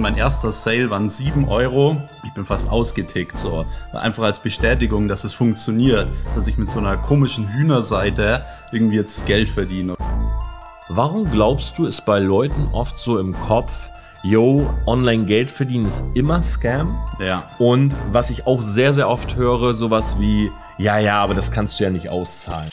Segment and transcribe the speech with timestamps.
[0.00, 2.00] Mein erster Sale waren 7 Euro.
[2.24, 3.36] Ich bin fast ausgetickt.
[3.36, 3.66] So.
[3.92, 6.10] Einfach als Bestätigung, dass es funktioniert.
[6.34, 8.42] Dass ich mit so einer komischen Hühnerseite
[8.72, 9.96] irgendwie jetzt Geld verdiene.
[10.88, 13.90] Warum glaubst du, ist bei Leuten oft so im Kopf,
[14.22, 16.98] yo, online Geld verdienen ist immer Scam?
[17.18, 17.50] Ja.
[17.58, 21.78] Und was ich auch sehr, sehr oft höre, sowas wie, ja, ja, aber das kannst
[21.78, 22.70] du ja nicht auszahlen.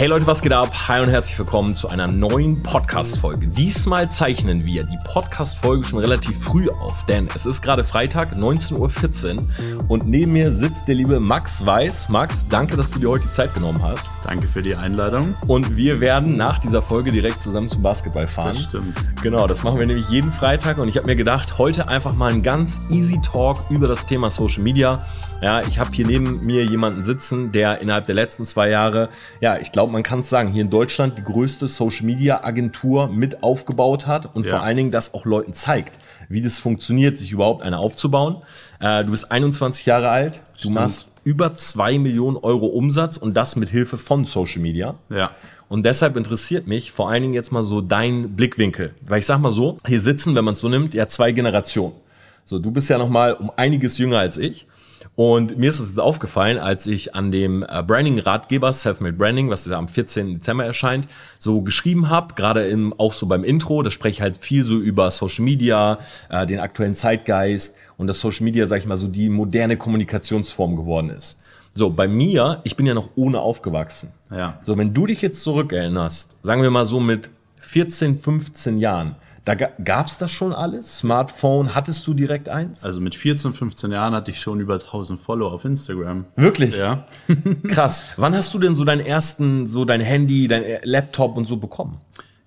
[0.00, 0.70] Hey Leute, was geht ab?
[0.88, 3.48] Hi und herzlich willkommen zu einer neuen Podcast-Folge.
[3.48, 9.36] Diesmal zeichnen wir die Podcast-Folge schon relativ früh auf, denn es ist gerade Freitag, 19.14
[9.76, 12.08] Uhr und neben mir sitzt der liebe Max Weiß.
[12.08, 14.10] Max, danke, dass du dir heute die Zeit genommen hast.
[14.24, 15.34] Danke für die Einladung.
[15.48, 18.54] Und wir werden nach dieser Folge direkt zusammen zum Basketball fahren.
[18.54, 18.96] Das stimmt.
[19.22, 22.32] Genau, das machen wir nämlich jeden Freitag und ich habe mir gedacht, heute einfach mal
[22.32, 24.98] ein ganz easy Talk über das Thema Social Media.
[25.42, 29.10] Ja, ich habe hier neben mir jemanden sitzen, der innerhalb der letzten zwei Jahre,
[29.40, 33.08] ja, ich glaube, man kann es sagen, hier in Deutschland die größte Social Media Agentur
[33.08, 34.52] mit aufgebaut hat und Ja.
[34.52, 38.36] vor allen Dingen das auch Leuten zeigt, wie das funktioniert, sich überhaupt eine aufzubauen.
[38.80, 40.74] Äh, du bist 21 Jahre alt, du Stimmt.
[40.76, 44.94] machst über zwei Millionen Euro Umsatz und das mit Hilfe von Social Media.
[45.10, 45.32] Ja.
[45.68, 48.94] Und deshalb interessiert mich vor allen Dingen jetzt mal so dein Blickwinkel.
[49.02, 51.92] Weil ich sag mal so, hier sitzen, wenn man es so nimmt, ja zwei Generationen.
[52.44, 54.66] So, du bist ja noch mal um einiges jünger als ich.
[55.14, 59.66] Und mir ist es jetzt aufgefallen, als ich an dem äh, Branding-Ratgeber Selfmade Branding, was
[59.66, 60.34] ja am 14.
[60.34, 64.36] Dezember erscheint, so geschrieben habe, gerade im, auch so beim Intro, da spreche ich halt
[64.38, 68.86] viel so über Social Media, äh, den aktuellen Zeitgeist und dass Social Media, sag ich
[68.86, 71.40] mal, so die moderne Kommunikationsform geworden ist.
[71.74, 74.12] So, bei mir, ich bin ja noch ohne aufgewachsen.
[74.30, 74.58] Ja.
[74.62, 79.54] So, wenn du dich jetzt zurückerinnerst, sagen wir mal so mit 14, 15 Jahren, da
[79.54, 80.98] ga, gab's das schon alles?
[80.98, 82.84] Smartphone, hattest du direkt eins?
[82.84, 86.26] Also mit 14, 15 Jahren hatte ich schon über 1000 Follower auf Instagram.
[86.36, 86.76] Wirklich?
[86.76, 87.06] Ja.
[87.68, 88.06] Krass.
[88.16, 91.56] Wann hast du denn so deinen ersten, so dein Handy, dein äh, Laptop und so
[91.56, 91.98] bekommen?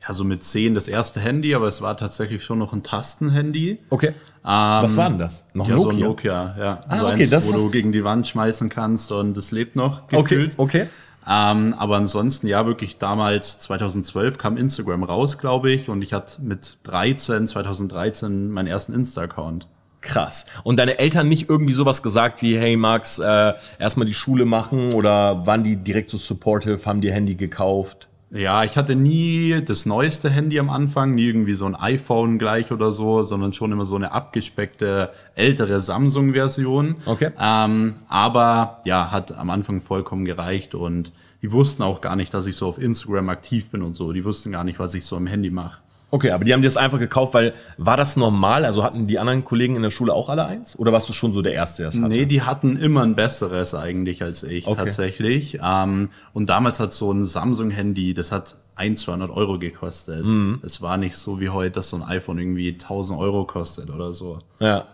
[0.07, 3.79] Ja, so mit 10 das erste Handy, aber es war tatsächlich schon noch ein Tastenhandy.
[3.89, 4.13] Okay.
[4.43, 5.45] Was war denn das?
[5.53, 6.43] Noch Ja, so ein Nokia?
[6.43, 6.83] Nokia, ja.
[6.89, 9.77] Ah, so okay, eins, das wo du gegen die Wand schmeißen kannst und es lebt
[9.77, 10.53] noch Okay, gefühlt.
[10.57, 10.87] okay.
[11.27, 16.41] Ähm, aber ansonsten, ja, wirklich damals, 2012 kam Instagram raus, glaube ich, und ich hatte
[16.41, 19.67] mit 13, 2013 meinen ersten Insta-Account.
[20.01, 20.47] Krass.
[20.63, 24.93] Und deine Eltern nicht irgendwie sowas gesagt wie, hey Max, äh, erstmal die Schule machen
[24.93, 28.09] oder waren die direkt so supportive, haben dir Handy gekauft?
[28.33, 32.71] Ja, ich hatte nie das neueste Handy am Anfang, nie irgendwie so ein iPhone gleich
[32.71, 36.95] oder so, sondern schon immer so eine abgespeckte ältere Samsung-Version.
[37.05, 37.29] Okay.
[37.39, 41.11] Ähm, aber ja, hat am Anfang vollkommen gereicht und
[41.43, 44.11] die wussten auch gar nicht, dass ich so auf Instagram aktiv bin und so.
[44.13, 45.82] Die wussten gar nicht, was ich so im Handy mache.
[46.13, 48.65] Okay, aber die haben dir das einfach gekauft, weil war das normal?
[48.65, 50.77] Also hatten die anderen Kollegen in der Schule auch alle eins?
[50.77, 52.07] Oder warst du schon so der Erste, der es hatte?
[52.07, 54.77] Nee, die hatten immer ein besseres eigentlich als ich Okay.
[54.77, 55.57] tatsächlich.
[55.63, 60.27] Ähm, und damals hat so ein Samsung-Handy, das hat 1, 200 Euro gekostet.
[60.27, 60.59] Mhm.
[60.61, 64.11] Es war nicht so wie heute, dass so ein iPhone irgendwie 1000 Euro kostet oder
[64.11, 64.37] so.
[64.59, 64.85] Ja.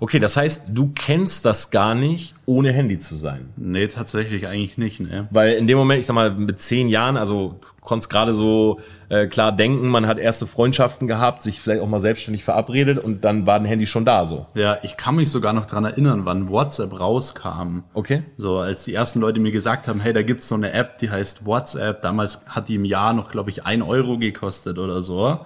[0.00, 3.48] Okay, das heißt, du kennst das gar nicht, ohne Handy zu sein.
[3.56, 5.28] Nee, tatsächlich eigentlich nicht, ne?
[5.30, 8.80] Weil in dem Moment, ich sag mal, mit zehn Jahren, also du konntest gerade so
[9.08, 13.24] äh, klar denken, man hat erste Freundschaften gehabt, sich vielleicht auch mal selbstständig verabredet und
[13.24, 14.46] dann war ein Handy schon da so.
[14.54, 17.80] Ja, ich kann mich sogar noch dran erinnern, wann WhatsApp rauskam.
[17.94, 18.24] Okay.
[18.36, 21.10] So, als die ersten Leute mir gesagt haben, hey, da gibt's so eine App, die
[21.10, 22.02] heißt WhatsApp.
[22.02, 25.38] Damals hat die im Jahr noch, glaube ich, ein Euro gekostet oder so.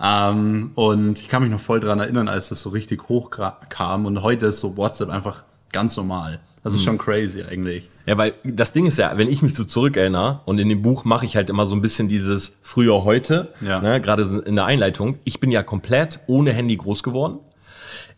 [0.00, 4.06] Ähm, und ich kann mich noch voll dran erinnern, als das so richtig hoch kam.
[4.06, 6.40] Und heute ist so WhatsApp einfach ganz normal.
[6.62, 7.88] Also schon crazy eigentlich.
[8.04, 11.04] Ja, weil das Ding ist ja, wenn ich mich so zurückerinnere und in dem Buch
[11.04, 13.80] mache ich halt immer so ein bisschen dieses früher heute, Ja.
[13.80, 15.18] ne, gerade in der Einleitung.
[15.24, 17.38] Ich bin ja komplett ohne Handy groß geworden.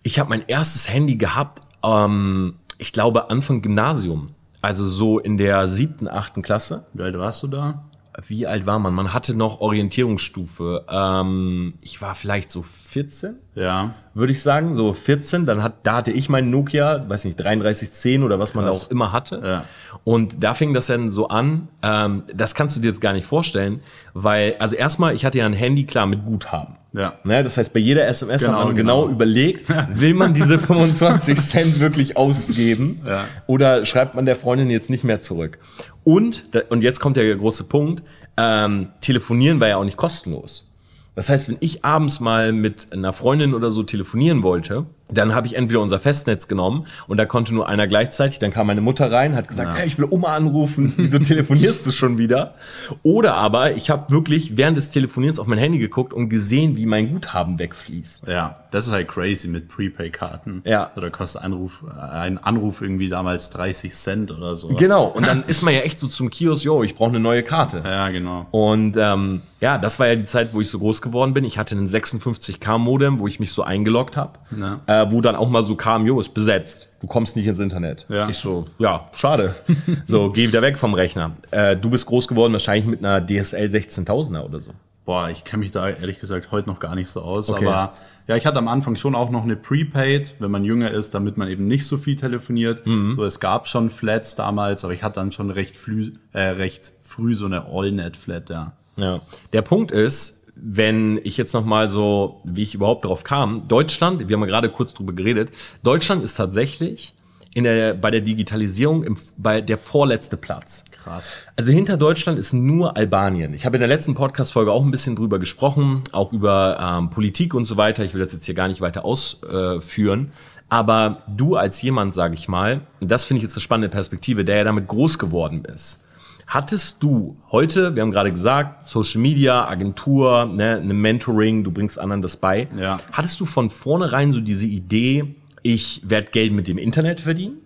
[0.03, 5.69] Ich habe mein erstes Handy gehabt, ähm, ich glaube Anfang Gymnasium, also so in der
[5.69, 6.87] siebten, achten Klasse.
[6.95, 7.85] Wie alt warst du da?
[8.27, 8.93] Wie alt war man?
[8.95, 10.85] Man hatte noch Orientierungsstufe.
[10.89, 13.95] Ähm, ich war vielleicht so 14 Ja.
[14.15, 18.23] würde ich sagen, so 14, dann hat, da hatte ich meinen Nokia, weiß nicht, 3310
[18.23, 18.87] oder was man da Krass.
[18.87, 19.41] auch immer hatte.
[19.45, 19.65] Ja.
[20.05, 23.27] Und da fing das dann so an, ähm, das kannst du dir jetzt gar nicht
[23.27, 23.81] vorstellen,
[24.15, 26.77] weil, also erstmal, ich hatte ja ein Handy, klar, mit Guthaben.
[26.95, 27.15] Ja.
[27.25, 29.15] Ne, das heißt, bei jeder SMS Genau, hat man genau, genau.
[29.15, 29.67] überlegt,
[29.99, 33.25] will man diese 25 Cent wirklich ausgeben Ja.
[33.47, 35.59] oder schreibt man der Freundin jetzt nicht mehr zurück?
[36.05, 38.03] Und, und jetzt kommt der große Punkt,
[38.37, 40.69] ähm, telefonieren war ja auch nicht kostenlos.
[41.15, 45.47] Das heißt, wenn ich abends mal mit einer Freundin oder so telefonieren wollte, Dann habe
[45.47, 48.39] ich entweder unser Festnetz genommen und da konnte nur einer gleichzeitig.
[48.39, 49.77] Dann kam meine Mutter rein, hat gesagt, Ja.
[49.77, 50.93] hey, ich will Oma anrufen.
[50.97, 52.55] Wieso telefonierst du schon wieder?
[53.03, 56.87] Oder aber ich habe wirklich während des Telefonierens auf mein Handy geguckt und gesehen, wie
[56.87, 58.27] mein Guthaben wegfließt.
[58.29, 60.63] Ja, das ist halt crazy mit Prepaid-Karten.
[60.65, 60.91] Ja.
[60.97, 64.69] Oder kostet Anruf, äh, ein Anruf irgendwie damals 30 Cent oder so.
[64.69, 65.05] Genau.
[65.07, 67.83] Und dann ist man ja echt so zum Kiosk, yo, ich brauche eine neue Karte.
[67.85, 68.47] Ja, genau.
[68.51, 71.45] Und ähm, ja, das war ja die Zeit, wo ich so groß geworden bin.
[71.45, 74.81] Ich hatte einen 56K-Modem, wo ich mich so eingeloggt habe, Ja.
[75.03, 76.89] Äh, wo dann auch mal so kam, jo, ist besetzt.
[77.01, 78.07] Du kommst nicht ins Internet.
[78.09, 78.29] Ja.
[78.29, 79.55] Ich so, ja, schade.
[80.07, 81.33] so, geh wieder weg vom Rechner.
[81.51, 84.71] Äh, du bist groß geworden wahrscheinlich mit einer DSL 16000er oder so.
[85.05, 87.51] Boah, ich kenne mich da ehrlich gesagt heute noch gar nicht so aus.
[87.51, 87.67] Okay.
[87.67, 87.95] Aber
[88.29, 91.37] ja, ich hatte am Anfang schon auch noch eine Prepaid, wenn man jünger ist, damit
[91.37, 92.87] man eben nicht so viel telefoniert.
[92.87, 93.17] Mhm.
[93.17, 96.93] So, es gab schon Flats damals, aber ich hatte dann schon recht, früh, äh, recht
[97.03, 98.73] früh so eine All-Net-Flat, ja.
[98.97, 99.23] Ja.
[99.53, 104.29] Der Punkt ist, wenn ich jetzt noch mal so, wie ich überhaupt drauf kam, Deutschland,
[104.29, 105.51] wir haben ja gerade kurz drüber geredet,
[105.83, 107.15] Deutschland ist tatsächlich
[107.53, 110.85] in der, bei der Digitalisierung im, bei der vorletzte Platz.
[111.03, 111.37] Krass.
[111.57, 113.55] Also hinter Deutschland ist nur Albanien.
[113.55, 117.55] Ich habe in der letzten Podcast-Folge auch ein bisschen drüber gesprochen, auch über ähm, Politik
[117.55, 118.05] und so weiter.
[118.05, 120.31] Ich will das jetzt hier gar nicht weiter ausführen.
[120.69, 124.45] Aber du als jemand, sage ich mal, und das finde ich jetzt eine spannende Perspektive,
[124.45, 126.05] der ja damit groß geworden ist.
[126.53, 131.99] Hattest du heute, wir haben gerade gesagt, Social Media, Agentur, ne, eine Mentoring, du bringst
[131.99, 132.69] anderen das bei.
[132.79, 133.01] Ja.
[133.11, 137.57] Hattest du von vornherein so diese Idee, ich werde Geld mit dem Internet verdienen?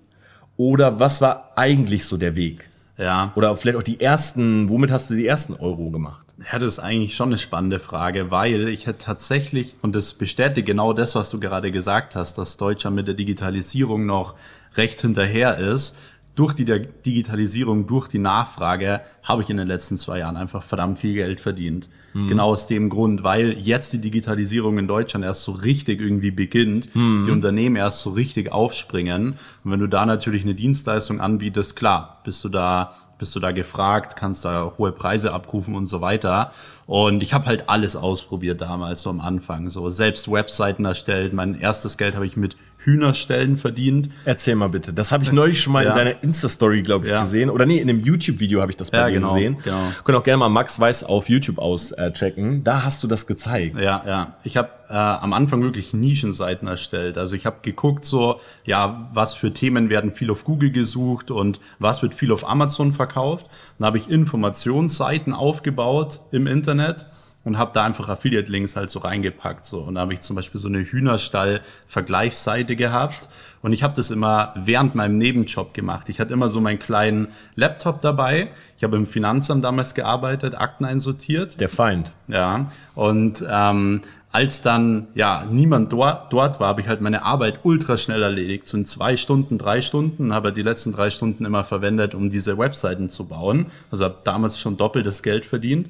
[0.57, 2.71] Oder was war eigentlich so der Weg?
[2.97, 3.33] Ja.
[3.35, 6.25] Oder vielleicht auch die ersten, womit hast du die ersten Euro gemacht?
[6.53, 10.65] Ja, das ist eigentlich schon eine spannende Frage, weil ich hätte tatsächlich, und das bestätigt
[10.65, 14.37] genau das, was du gerade gesagt hast, dass Deutschland mit der Digitalisierung noch
[14.77, 15.99] recht hinterher ist.
[16.37, 21.01] Durch die Digitalisierung, durch die Nachfrage habe ich in den letzten zwei Jahren einfach verdammt
[21.01, 21.89] viel Geld verdient.
[22.29, 26.91] Genau aus dem Grund, weil jetzt die Digitalisierung in Deutschland erst so richtig irgendwie beginnt,
[26.95, 29.37] die Unternehmen erst so richtig aufspringen.
[29.65, 33.51] Und wenn du da natürlich eine Dienstleistung anbietest, klar, bist du da bist du da
[33.53, 36.53] gefragt, kannst da hohe Preise abrufen und so weiter.
[36.87, 39.71] Und ich habe halt alles ausprobiert damals, so am Anfang.
[39.71, 41.33] So selbst Webseiten erstellt.
[41.33, 44.09] Mein erstes Geld habe ich mit Hühnerstellen verdient.
[44.25, 44.93] Erzähl mal bitte.
[44.93, 45.91] Das habe ich neulich schon mal Ja.
[45.91, 47.23] in deiner Insta-Story, glaube ich, Ja.
[47.25, 47.51] gesehen.
[47.51, 49.57] Oder nee, in einem YouTube-Video habe ich das bei Ja, dir genau, gesehen.
[49.65, 49.81] genau.
[50.05, 52.63] Könnt auch gerne mal Max Weiß auf YouTube auschecken.
[52.63, 53.77] Da hast du das gezeigt.
[53.83, 54.37] Ja, ja.
[54.45, 57.19] Ich habe äh, am Anfang wirklich Nischenseiten erstellt.
[57.19, 61.61] Also ich habe geguckt, so, ja, was für Themen werden viel auf Google gesucht und
[61.79, 63.47] was wird viel auf Amazon verkauft.
[63.79, 67.07] Dann habe ich Informationsseiten aufgebaut im Internet
[67.47, 69.65] und habe da einfach Affiliate-Links halt so reingepackt.
[69.65, 69.79] So.
[69.79, 73.29] Und da habe ich zum Beispiel so eine Hühnerstall-Vergleichsseite gehabt.
[73.63, 76.09] Und ich habe das immer während meinem Nebenjob gemacht.
[76.09, 78.49] Ich hatte immer so meinen kleinen Laptop dabei.
[78.77, 81.61] Ich habe im Finanzamt damals gearbeitet, Akten einsortiert.
[81.61, 82.13] Der Feind.
[82.27, 84.03] Ja, und ähm,
[84.37, 88.67] als dann ja niemand dort, dort war, habe ich halt meine Arbeit ultra schnell erledigt.
[88.67, 92.59] So in zwei Stunden, drei Stunden, habe die letzten drei Stunden immer verwendet, um diese
[92.59, 93.65] Webseiten zu bauen.
[93.91, 95.89] Also habe damals schon doppeltes Geld verdient.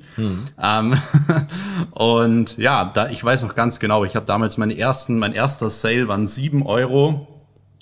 [0.63, 0.95] Ähm,
[1.91, 5.69] und ja, da, ich weiß noch ganz genau, ich habe damals meine ersten, mein erster
[5.69, 7.27] Sale waren sieben Euro.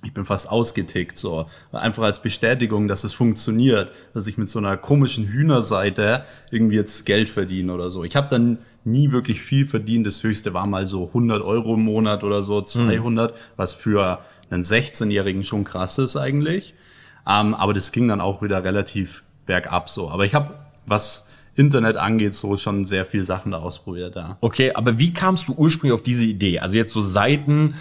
[0.05, 1.47] Ich bin fast ausgetickt, so.
[1.73, 7.07] Einfach als Bestätigung, dass es funktioniert, dass ich mit so einer komischen Hühnerseite irgendwie jetzt
[7.07, 8.05] Geld verdiene oder so.
[8.05, 10.07] Ich habe dann nie wirklich viel verdient.
[10.07, 14.21] Das höchste war mal so 100 Euro im Monat oder so, 200, was für
[14.51, 16.75] einen 16-Jährigen schon krass ist eigentlich.
[17.27, 20.11] Ähm, aber das ging dann auch wieder relativ bergab so.
[20.11, 20.55] Aber ich habe,
[20.87, 24.37] was Internet angeht, so schon sehr viel Sachen da ausprobiert, ja.
[24.41, 26.59] Okay, aber wie kamst du ursprünglich auf diese Idee?
[26.59, 27.75] Also jetzt so Seiten,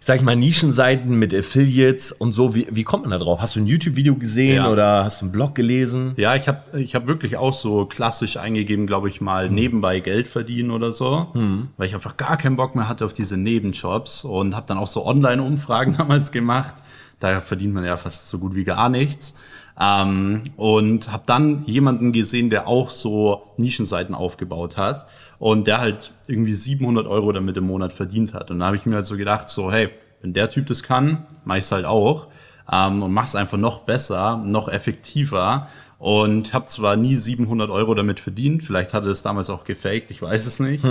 [0.00, 2.54] sag ich mal, Nischenseiten mit Affiliates und so.
[2.54, 3.40] Wie, wie kommt man da drauf?
[3.40, 4.70] Hast du ein YouTube-Video gesehen Ja.
[4.70, 6.14] oder hast du einen Blog gelesen?
[6.16, 10.26] Ja, ich habe ich hab wirklich auch so klassisch eingegeben, glaube ich mal, nebenbei Geld
[10.26, 11.28] verdienen oder so,
[11.76, 14.86] weil ich einfach gar keinen Bock mehr hatte auf diese Nebenjobs und habe dann auch
[14.88, 16.74] so Online-Umfragen damals gemacht.
[17.18, 19.34] Da verdient man ja fast so gut wie gar nichts.
[19.78, 25.06] Ähm, und habe dann jemanden gesehen, der auch so Nischenseiten aufgebaut hat
[25.38, 28.50] und der halt irgendwie 700 Euro damit im Monat verdient hat.
[28.50, 31.26] Und da habe ich mir halt so gedacht, so hey, wenn der Typ das kann,
[31.44, 32.28] mach ich's halt auch
[32.70, 35.68] ähm, und mach's einfach noch besser, noch effektiver.
[35.98, 40.22] Und habe zwar nie 700 Euro damit verdient, vielleicht hatte es damals auch gefaked, ich
[40.22, 40.82] weiß es nicht.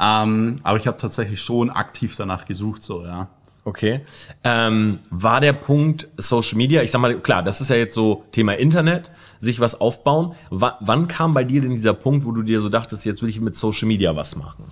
[0.00, 3.28] Ähm, aber ich habe tatsächlich schon aktiv danach gesucht, so ja.
[3.64, 4.00] Okay.
[4.42, 8.24] Ähm, war der Punkt Social Media, ich sag mal, klar, das ist ja jetzt so
[8.32, 10.34] Thema Internet, sich was aufbauen.
[10.50, 13.28] W wann kam bei dir denn dieser Punkt, wo du dir so dachtest, jetzt will
[13.28, 14.64] ich mit Social Media was machen?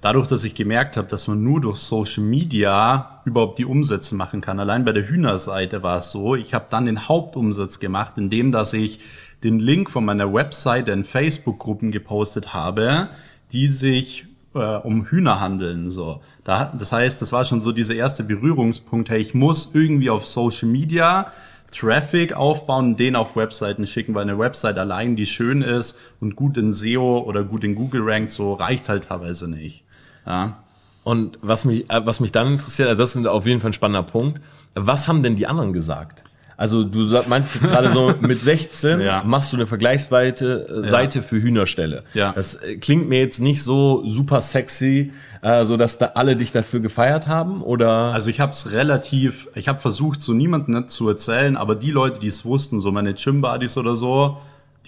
[0.00, 4.40] Dadurch, dass ich gemerkt habe, dass man nur durch Social Media überhaupt die Umsätze machen
[4.40, 4.60] kann.
[4.60, 8.72] Allein bei der Hühnerseite war es so, ich habe dann den Hauptumsatz gemacht, indem dass
[8.72, 9.00] ich
[9.42, 13.08] den Link von meiner Webseite in Facebook-Gruppen gepostet habe,
[13.50, 15.90] die sich äh, um Hühner handeln.
[15.90, 19.10] So, da, das heißt, das war schon so dieser erste Berührungspunkt.
[19.10, 21.32] Hey, ich muss irgendwie auf Social Media
[21.70, 26.56] Traffic aufbauen, den auf Webseiten schicken, weil eine Website allein, die schön ist und gut
[26.56, 29.84] in SEO oder gut in Google rankt, so reicht halt teilweise nicht.
[30.26, 30.64] Ja.
[31.04, 33.74] Und was mich, äh, was mich dann interessiert, also das ist auf jeden Fall ein
[33.74, 34.40] spannender Punkt.
[34.74, 36.24] Was haben denn die anderen gesagt?
[36.58, 39.22] Also du meinst jetzt gerade so, mit 16 ja.
[39.24, 42.02] machst du eine Vergleichsseite äh, Seite für Hühnerställe.
[42.14, 42.32] Ja.
[42.32, 46.50] Das äh, klingt mir jetzt nicht so super sexy, äh, so dass da alle dich
[46.50, 48.12] dafür gefeiert haben, oder?
[48.12, 51.92] Also ich habe es relativ, ich habe versucht, so niemandem nicht zu erzählen, aber die
[51.92, 54.38] Leute, die es wussten, so meine Gym-Buddies oder so,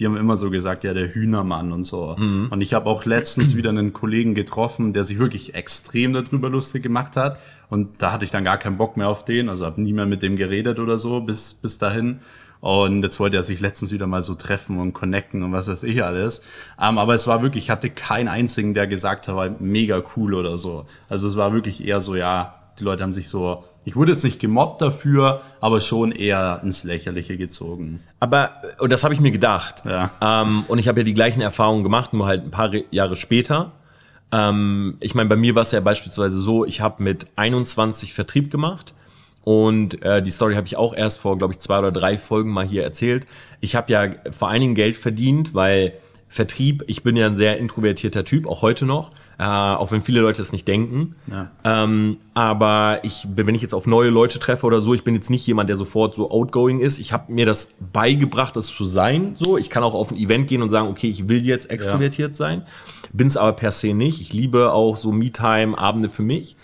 [0.01, 2.15] die haben immer so gesagt, ja, der Hühnermann und so.
[2.17, 2.47] Mhm.
[2.49, 6.81] Und ich habe auch letztens wieder einen Kollegen getroffen, der sich wirklich extrem darüber lustig
[6.81, 7.37] gemacht hat.
[7.69, 10.07] Und da hatte ich dann gar keinen Bock mehr auf den, also habe nie mehr
[10.07, 12.21] mit dem geredet oder so bis, bis dahin.
[12.61, 15.83] Und jetzt wollte er sich letztens wieder mal so treffen und connecten und was weiß
[15.83, 16.39] ich alles.
[16.79, 20.01] Um, ähm, aber es war wirklich, ich hatte keinen einzigen, der gesagt hat, war mega
[20.15, 20.87] cool oder so.
[21.09, 24.23] Also es war wirklich eher so, ja, die Leute haben sich so ich wurde jetzt
[24.23, 27.99] nicht gemobbt dafür, aber schon eher ins Lächerliche gezogen.
[28.19, 29.83] Aber, und das habe ich mir gedacht.
[29.85, 30.11] Ja.
[30.21, 33.71] Ähm, und ich habe ja die gleichen Erfahrungen gemacht, nur halt ein paar Jahre später.
[34.31, 38.51] Ähm, ich meine, bei mir war es ja beispielsweise so, ich habe mit 21 Vertrieb
[38.51, 38.93] gemacht.
[39.43, 42.51] Und äh, die Story habe ich auch erst vor, glaube ich, zwei oder drei Folgen
[42.51, 43.25] mal hier erzählt.
[43.59, 45.93] Ich habe ja vor allen Dingen Geld verdient, weil
[46.33, 50.21] Vertrieb, ich bin ja ein sehr introvertierter Typ, auch heute noch, äh, auch wenn viele
[50.21, 51.15] Leute das nicht denken.
[51.29, 51.51] Ja.
[51.65, 55.29] Ähm, aber ich, wenn ich jetzt auf neue Leute treffe oder so, ich bin jetzt
[55.29, 56.99] nicht jemand, der sofort so outgoing ist.
[56.99, 59.35] Ich habe mir das beigebracht, das zu sein.
[59.35, 62.31] So, ich kann auch auf ein Event gehen und sagen, okay, ich will jetzt extrovertiert
[62.31, 62.35] ja.
[62.35, 62.65] sein,
[63.11, 64.21] bin es aber per se nicht.
[64.21, 66.55] Ich liebe auch so Me-Time-Abende für mich.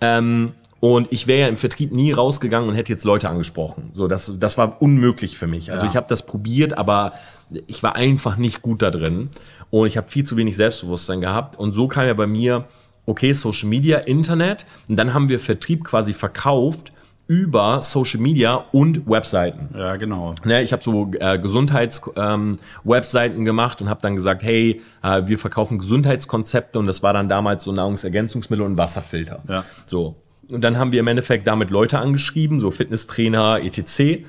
[0.00, 0.52] Ähm,
[0.86, 3.90] und ich wäre ja im Vertrieb nie rausgegangen und hätte jetzt Leute angesprochen.
[3.92, 5.72] So, das, das war unmöglich für mich.
[5.72, 5.90] Also ja.
[5.90, 7.14] ich habe das probiert, aber
[7.66, 9.30] ich war einfach nicht gut da drin.
[9.70, 11.58] Und ich habe viel zu wenig Selbstbewusstsein gehabt.
[11.58, 12.66] Und so kam ja bei mir,
[13.04, 14.64] okay, Social Media, Internet.
[14.88, 16.92] Und dann haben wir Vertrieb quasi verkauft
[17.26, 19.70] über Social Media und Webseiten.
[19.76, 20.36] Ja, genau.
[20.44, 25.40] Ne, ich habe so äh, Gesundheits-Webseiten ähm, gemacht und habe dann gesagt, hey, äh, wir
[25.40, 29.42] verkaufen Gesundheitskonzepte und das war dann damals so Nahrungsergänzungsmittel und Wasserfilter.
[29.48, 29.64] Ja.
[29.86, 30.14] So,
[30.48, 34.24] und dann haben wir im Endeffekt damit Leute angeschrieben, so Fitnesstrainer, etc.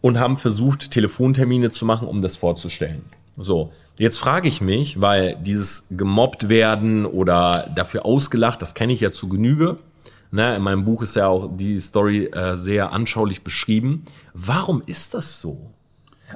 [0.00, 3.02] und haben versucht, Telefontermine zu machen, um das vorzustellen.
[3.36, 9.00] So, jetzt frage ich mich, weil dieses gemobbt werden oder dafür ausgelacht, das kenne ich
[9.00, 9.78] ja zu Genüge.
[10.30, 14.04] Ne, in meinem Buch ist ja auch die Story äh, sehr anschaulich beschrieben.
[14.34, 15.70] Warum ist das so?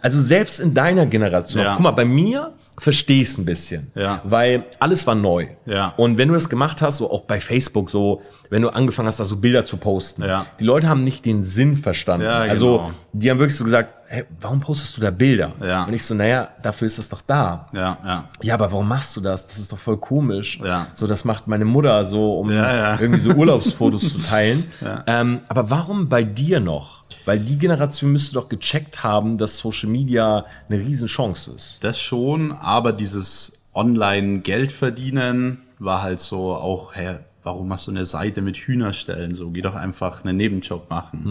[0.00, 1.62] Also selbst in deiner Generation.
[1.62, 1.74] Ja.
[1.74, 3.90] Guck mal, bei mir verstehe ich es ein bisschen.
[3.94, 4.22] Ja.
[4.24, 5.48] Weil alles war neu.
[5.66, 5.92] Ja.
[5.96, 9.18] Und wenn du das gemacht hast, so auch bei Facebook, so, wenn du angefangen hast,
[9.18, 10.44] da so Bilder zu posten, ja.
[10.60, 12.26] die Leute haben nicht den Sinn verstanden.
[12.26, 12.90] Ja, also, genau.
[13.14, 15.52] die haben wirklich so gesagt, hey, warum postest du da Bilder?
[15.62, 15.84] Ja.
[15.84, 17.70] Und ich so, naja, dafür ist das doch da.
[17.72, 18.28] Ja, ja.
[18.42, 19.46] Ja, aber warum machst du das?
[19.46, 20.60] Das ist doch voll komisch.
[20.62, 20.88] Ja.
[20.92, 22.96] So, das macht meine Mutter so, um Ja, ja.
[23.00, 24.64] irgendwie so Urlaubsfotos zu teilen.
[24.82, 25.02] Ja.
[25.06, 27.04] Ähm, aber warum bei dir noch?
[27.24, 31.78] Weil die Generation müsste doch gecheckt haben, dass Social Media eine Riesenchance ist.
[31.82, 38.04] Das schon, aber dieses Online-Geld verdienen war halt so auch, hä, warum machst du eine
[38.04, 39.34] Seite mit Hühnerstellen?
[39.34, 41.22] So, geh doch einfach einen Nebenjob machen.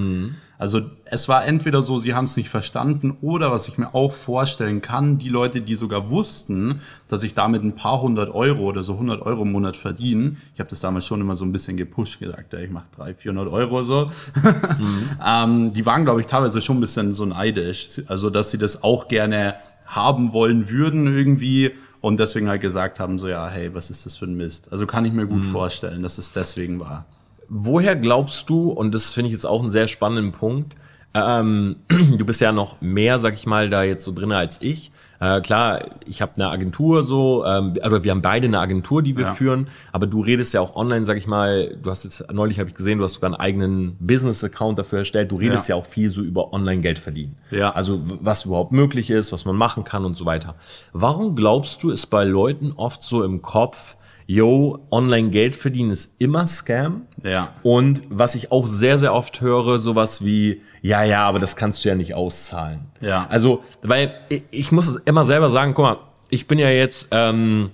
[0.62, 4.14] Also es war entweder so, sie haben es nicht verstanden oder was ich mir auch
[4.14, 8.84] vorstellen kann, die Leute, die sogar wussten, dass ich damit ein paar hundert Euro oder
[8.84, 10.36] so 100 Euro im Monat verdiene.
[10.54, 13.22] Ich habe das damals schon immer so ein bisschen gepusht, gesagt, ja, ich mache 300,
[13.22, 14.12] 400 Euro so.
[15.26, 18.00] ähm, die waren, glaube ich, teilweise schon ein bisschen so neidisch.
[18.06, 19.56] Also, dass sie das auch gerne
[19.88, 21.72] haben wollen würden irgendwie
[22.02, 24.72] und deswegen halt gesagt haben, so ja, hey, was ist das für ein Mist?
[24.72, 27.06] Also kann ich mir gut vorstellen, dass es deswegen war.
[27.48, 30.76] Woher glaubst du, und das finde ich jetzt auch einen sehr spannenden Punkt,
[31.14, 34.92] ähm, du bist ja noch mehr, sag ich mal, da jetzt so drin als ich.
[35.22, 39.16] Äh, klar, ich habe eine Agentur so, ähm, aber wir haben beide eine Agentur, die
[39.16, 39.34] wir Ja.
[39.34, 42.70] führen, aber du redest ja auch online, sag ich mal, du hast jetzt, neulich habe
[42.70, 45.82] ich gesehen, du hast sogar einen eigenen Business-Account dafür erstellt, du redest ja, Ja.
[45.82, 47.38] auch viel so über Online-Geld verdienen.
[47.52, 47.72] Ja.
[47.72, 50.56] Also was überhaupt möglich ist, was man machen kann und so weiter.
[50.92, 53.98] Warum glaubst du, ist bei Leuten oft so im Kopf,
[54.32, 57.02] yo, Online-Geld verdienen ist immer Scam?
[57.22, 57.54] Ja.
[57.64, 61.84] Und was ich auch sehr, sehr oft höre, sowas wie, ja, ja, aber das kannst
[61.84, 62.80] du ja nicht auszahlen.
[63.02, 63.28] Ja.
[63.30, 65.98] Also, weil ich, ich muss es immer selber sagen, guck mal,
[66.30, 67.72] ich bin ja jetzt, ähm,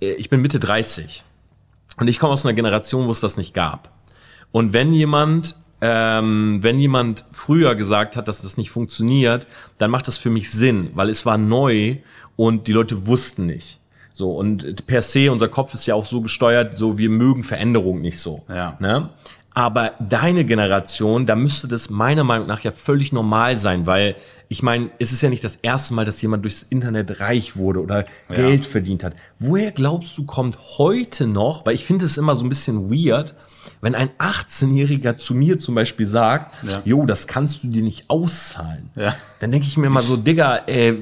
[0.00, 1.22] ich bin Mitte 30
[1.98, 3.92] und ich komme aus einer Generation, wo es das nicht gab.
[4.50, 9.46] Und wenn jemand, ähm, wenn jemand früher gesagt hat, dass das nicht funktioniert,
[9.78, 11.98] dann macht das für mich Sinn, weil es war neu
[12.34, 13.78] und die Leute wussten nicht.
[14.12, 18.00] So, und per se, unser Kopf ist ja auch so gesteuert, so wir mögen Veränderung
[18.00, 18.42] nicht so.
[18.48, 18.76] Ja.
[18.78, 19.08] Ne?
[19.54, 24.16] Aber deine Generation, da müsste das meiner Meinung nach ja völlig normal sein, weil
[24.48, 27.80] ich meine, es ist ja nicht das erste Mal, dass jemand durchs Internet reich wurde
[27.80, 28.34] oder ja.
[28.34, 29.14] Geld verdient hat.
[29.38, 33.34] Woher glaubst du, kommt heute noch, weil ich finde es immer so ein bisschen weird,
[33.80, 36.82] wenn ein 18-Jähriger zu mir zum Beispiel sagt, ja.
[36.84, 39.14] jo, das kannst du dir nicht auszahlen, ja.
[39.40, 40.94] dann denke ich mir immer so, Digga, äh,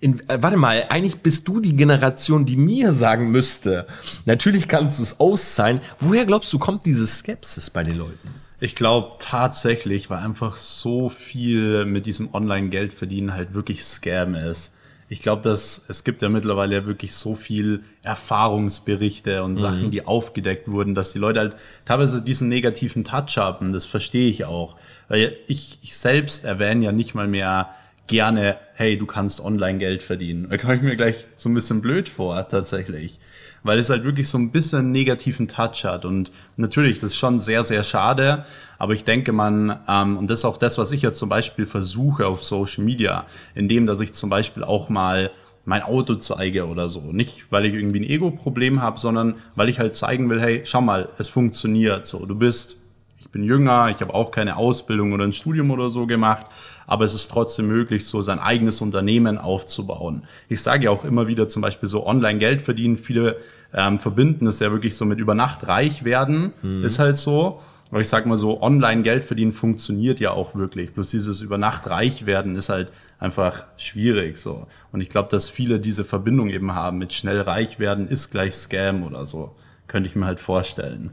[0.00, 3.86] in, äh, warte mal, eigentlich bist du die Generation, die mir sagen müsste,
[4.24, 5.80] natürlich kannst du es auszahlen.
[6.00, 8.28] Woher glaubst du, kommt diese Skepsis bei den Leuten?
[8.60, 14.74] Ich glaube tatsächlich, weil einfach so viel mit diesem Online-Geld verdienen halt wirklich Scam ist
[15.08, 19.90] ich glaube, dass es gibt ja mittlerweile wirklich so viel Erfahrungsberichte und Sachen, mhm.
[19.90, 23.72] die aufgedeckt wurden, dass die Leute halt teilweise diesen negativen Touch haben.
[23.72, 24.76] Das verstehe ich auch.
[25.08, 27.70] Weil ich, ich selbst erwähne ja nicht mal mehr
[28.06, 30.48] gerne, hey, du kannst online Geld verdienen.
[30.50, 33.18] Da komme ich mir gleich so ein bisschen blöd vor, tatsächlich
[33.62, 36.04] weil es halt wirklich so ein bisschen einen negativen Touch hat.
[36.04, 38.44] Und natürlich, das ist schon sehr, sehr schade.
[38.78, 41.66] Aber ich denke, man, ähm, und das ist auch das, was ich jetzt zum Beispiel
[41.66, 45.30] versuche auf Social Media, indem, dass ich zum Beispiel auch mal
[45.64, 47.12] mein Auto zeige oder so.
[47.12, 50.80] Nicht, weil ich irgendwie ein Ego-Problem habe, sondern weil ich halt zeigen will, hey, schau
[50.80, 52.24] mal, es funktioniert so.
[52.24, 52.78] Du bist,
[53.20, 56.46] ich bin jünger, ich habe auch keine Ausbildung oder ein Studium oder so gemacht,
[56.88, 60.24] aber es ist trotzdem möglich, so sein eigenes Unternehmen aufzubauen.
[60.48, 62.96] Ich sage ja auch immer wieder zum Beispiel so online Geld verdienen.
[62.96, 63.36] Viele
[63.74, 66.54] ähm, verbinden es ja wirklich so mit über Nacht reich werden.
[66.62, 66.84] Mhm.
[66.84, 67.60] Ist halt so.
[67.90, 70.92] Aber ich sag mal so, online Geld verdienen funktioniert ja auch wirklich.
[70.92, 74.66] Bloß dieses über Nacht reich werden ist halt einfach schwierig so.
[74.90, 78.54] Und ich glaube, dass viele diese Verbindung eben haben mit schnell reich werden ist gleich
[78.54, 79.54] Scam oder so.
[79.86, 81.12] Könnte ich mir halt vorstellen.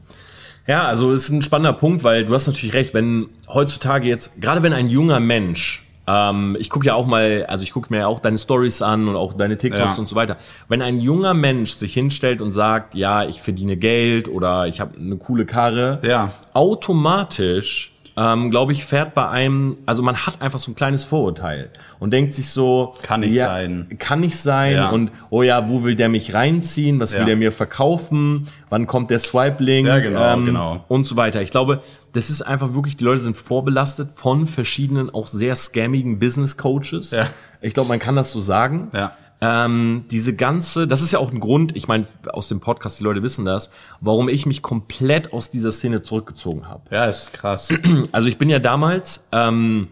[0.66, 4.62] Ja, also ist ein spannender Punkt, weil du hast natürlich recht, wenn heutzutage jetzt, gerade
[4.62, 8.06] wenn ein junger Mensch, ähm, ich gucke ja auch mal, also ich gucke mir ja
[8.06, 10.00] auch deine Stories an und auch deine TikToks ja.
[10.00, 10.36] und so weiter.
[10.68, 14.96] Wenn ein junger Mensch sich hinstellt und sagt, ja, ich verdiene Geld oder ich habe
[14.98, 16.32] eine coole Karre, ja.
[16.52, 21.70] automatisch ähm, glaube ich, fährt bei einem, also man hat einfach so ein kleines Vorurteil
[21.98, 23.88] und denkt sich so, kann nicht ja, sein.
[23.98, 24.88] Kann nicht sein ja.
[24.88, 26.98] und oh ja, wo will der mich reinziehen?
[26.98, 27.20] Was ja.
[27.20, 28.48] will der mir verkaufen?
[28.70, 29.86] Wann kommt der Swipe-Link?
[29.86, 30.84] Ja, genau, ähm, genau.
[30.88, 31.42] Und so weiter.
[31.42, 31.82] Ich glaube,
[32.14, 37.10] das ist einfach wirklich, die Leute sind vorbelastet von verschiedenen, auch sehr scammigen Business Coaches.
[37.10, 37.26] Ja.
[37.60, 38.88] Ich glaube, man kann das so sagen.
[38.94, 39.12] Ja.
[39.40, 43.04] Ähm, diese ganze, das ist ja auch ein Grund, ich meine, aus dem Podcast, die
[43.04, 46.82] Leute wissen das, warum ich mich komplett aus dieser Szene zurückgezogen habe.
[46.90, 47.68] Ja, ist krass.
[48.12, 49.88] Also ich bin ja damals, ähm,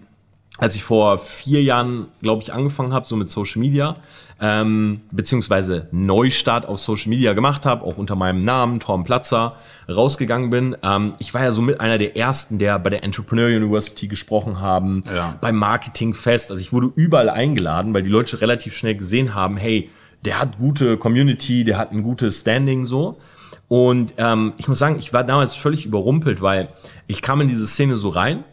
[0.59, 3.97] als ich vor vier Jahren, glaube ich, angefangen habe, so mit Social Media,
[4.45, 9.57] ähm, beziehungsweise Neustart auf Social Media gemacht habe, auch unter meinem Namen, Torm Platzer,
[9.89, 10.77] rausgegangen bin.
[10.83, 14.61] Ähm, ich war ja so mit einer der ersten, der bei der Entrepreneur University gesprochen
[14.61, 15.39] haben, ja.
[15.41, 16.51] beim Marketingfest.
[16.51, 19.89] Also ich wurde überall eingeladen, weil die Leute relativ schnell gesehen haben, hey,
[20.27, 23.19] der hat gute Community, der hat ein gutes Standing so.
[23.69, 26.69] Und ähm, ich muss sagen, ich war damals völlig überrumpelt, weil
[27.07, 28.45] ich kam in diese Szene so rein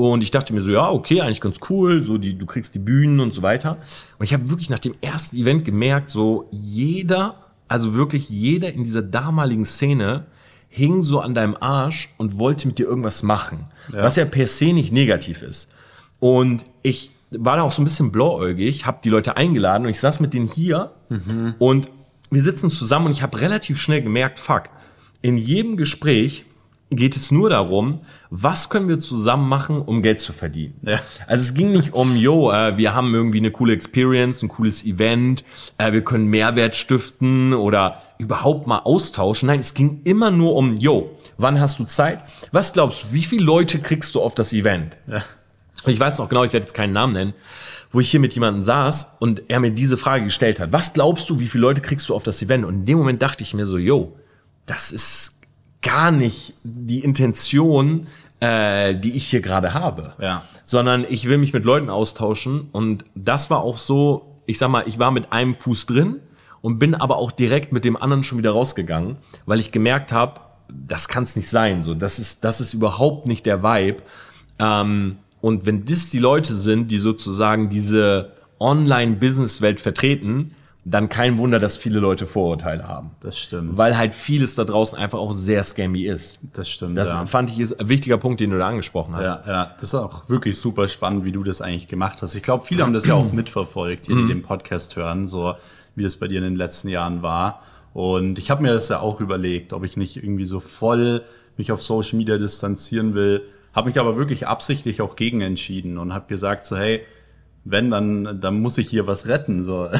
[0.00, 2.78] und ich dachte mir so, ja, okay, eigentlich ganz cool, so die, du kriegst die
[2.78, 3.76] Bühnen und so weiter.
[4.18, 7.34] Und ich habe wirklich nach dem ersten Event gemerkt, so jeder,
[7.68, 10.24] also wirklich jeder in dieser damaligen Szene
[10.70, 13.66] hing so an deinem Arsch und wollte mit dir irgendwas machen.
[13.92, 14.02] Ja.
[14.02, 15.74] Was ja per se nicht negativ ist.
[16.18, 20.00] Und ich war da auch so ein bisschen blauäugig, habe die Leute eingeladen und ich
[20.00, 21.56] saß mit denen hier mhm.
[21.58, 21.90] und
[22.30, 24.64] wir sitzen zusammen und ich habe relativ schnell gemerkt, fuck,
[25.20, 26.46] in jedem Gespräch
[26.90, 28.00] geht es nur darum,
[28.30, 30.74] was können wir zusammen machen, um Geld zu verdienen.
[30.82, 31.00] Ja.
[31.26, 34.84] Also es ging nicht um, yo, äh, wir haben irgendwie eine coole Experience, ein cooles
[34.84, 35.44] Event,
[35.78, 39.46] äh, wir können Mehrwert stiften oder überhaupt mal austauschen.
[39.48, 42.22] Nein, es ging immer nur um, yo, wann hast du Zeit?
[42.52, 44.96] Was glaubst du, wie viele Leute kriegst du auf das Event?
[45.08, 45.24] Ja.
[45.84, 47.34] Und ich weiß noch genau, ich werde jetzt keinen Namen nennen,
[47.92, 50.72] wo ich hier mit jemandem saß und er mir diese Frage gestellt hat.
[50.72, 52.64] Was glaubst du, wie viele Leute kriegst du auf das Event?
[52.64, 54.16] Und in dem Moment dachte ich mir so, yo,
[54.66, 55.39] das ist
[55.82, 58.06] gar nicht die Intention,
[58.40, 60.14] äh, die ich hier gerade habe.
[60.20, 60.42] Ja.
[60.64, 62.68] Sondern ich will mich mit Leuten austauschen.
[62.72, 66.16] Und das war auch so, ich sag mal, ich war mit einem Fuß drin
[66.62, 69.16] und bin aber auch direkt mit dem anderen schon wieder rausgegangen,
[69.46, 71.82] weil ich gemerkt habe, das kann es nicht sein.
[71.82, 74.02] So, das ist, das ist überhaupt nicht der Vibe.
[74.58, 81.58] Ähm, und wenn das die Leute sind, die sozusagen diese Online-Business-Welt vertreten, dann kein Wunder,
[81.58, 83.10] dass viele Leute Vorurteile haben.
[83.20, 83.76] Das stimmt.
[83.76, 86.40] Weil halt vieles da draußen einfach auch sehr scammy ist.
[86.54, 86.96] Das stimmt.
[86.96, 87.26] Das ja.
[87.26, 89.26] fand ich ist ein wichtiger Punkt, den du da angesprochen hast.
[89.26, 92.34] Ja, ja, das ist auch wirklich super spannend, wie du das eigentlich gemacht hast.
[92.34, 94.28] Ich glaube, viele haben das ja auch mitverfolgt, die, die mhm.
[94.28, 95.54] den Podcast hören, so
[95.96, 97.62] wie das bei dir in den letzten Jahren war.
[97.92, 101.24] Und ich habe mir das ja auch überlegt, ob ich nicht irgendwie so voll
[101.56, 103.42] mich auf Social Media distanzieren will.
[103.74, 107.02] Habe mich aber wirklich absichtlich auch gegen entschieden und habe gesagt so, hey,
[107.64, 109.64] wenn, dann, dann muss ich hier was retten.
[109.64, 109.88] So.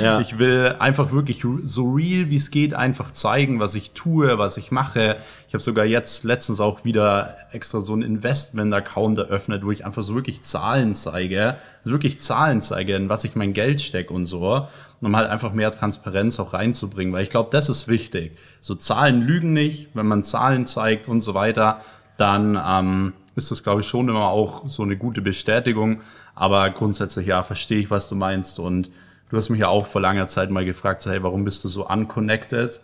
[0.00, 0.20] Ja.
[0.20, 4.56] Ich will einfach wirklich so real wie es geht einfach zeigen, was ich tue, was
[4.56, 5.16] ich mache.
[5.46, 10.02] Ich habe sogar jetzt letztens auch wieder extra so einen Investment-Account eröffnet, wo ich einfach
[10.02, 14.66] so wirklich Zahlen zeige, wirklich Zahlen zeige, in was ich mein Geld stecke und so,
[15.00, 18.36] um halt einfach mehr Transparenz auch reinzubringen, weil ich glaube, das ist wichtig.
[18.60, 21.80] So Zahlen lügen nicht, wenn man Zahlen zeigt und so weiter,
[22.16, 26.00] dann ähm, ist das, glaube ich, schon immer auch so eine gute Bestätigung.
[26.34, 28.58] Aber grundsätzlich, ja, verstehe ich, was du meinst.
[28.58, 28.90] Und
[29.30, 31.68] du hast mich ja auch vor langer Zeit mal gefragt, so, hey, warum bist du
[31.68, 32.80] so unconnected?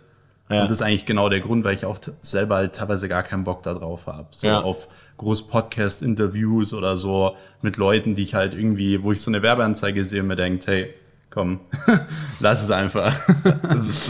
[0.48, 0.62] Ja.
[0.62, 3.44] Und das ist eigentlich genau der Grund, weil ich auch selber halt teilweise gar keinen
[3.44, 4.26] Bock da drauf habe.
[4.30, 4.60] So Ja.
[4.62, 9.42] auf groß Podcast-Interviews oder so mit Leuten, die ich halt irgendwie, wo ich so eine
[9.42, 10.94] Werbeanzeige sehe und mir denke, hey,
[11.30, 11.60] komm,
[12.40, 13.12] lass es einfach.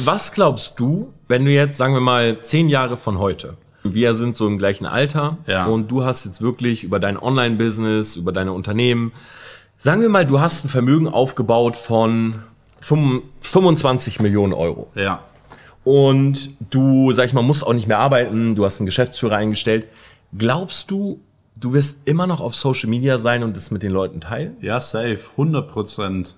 [0.05, 4.37] Was glaubst du, wenn du jetzt, sagen wir mal, zehn Jahre von heute, wir sind
[4.37, 5.67] so im gleichen Alter Ja.
[5.67, 9.13] und du hast jetzt wirklich über dein Online-Business, über deine Unternehmen,
[9.79, 12.43] sagen wir mal, du hast ein Vermögen aufgebaut von
[12.81, 14.91] 25 Millionen Euro.
[14.95, 15.21] ja.
[15.85, 19.87] und du, sag ich mal, musst auch nicht mehr arbeiten, du hast einen Geschäftsführer eingestellt.
[20.37, 21.21] Glaubst du,
[21.57, 24.57] du wirst immer noch auf Social Media sein und das mit den Leuten teilen?
[24.61, 25.19] Ja, safe.
[25.33, 26.37] 100 Prozent.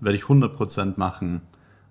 [0.00, 1.40] Werde ich 100 Prozent machen.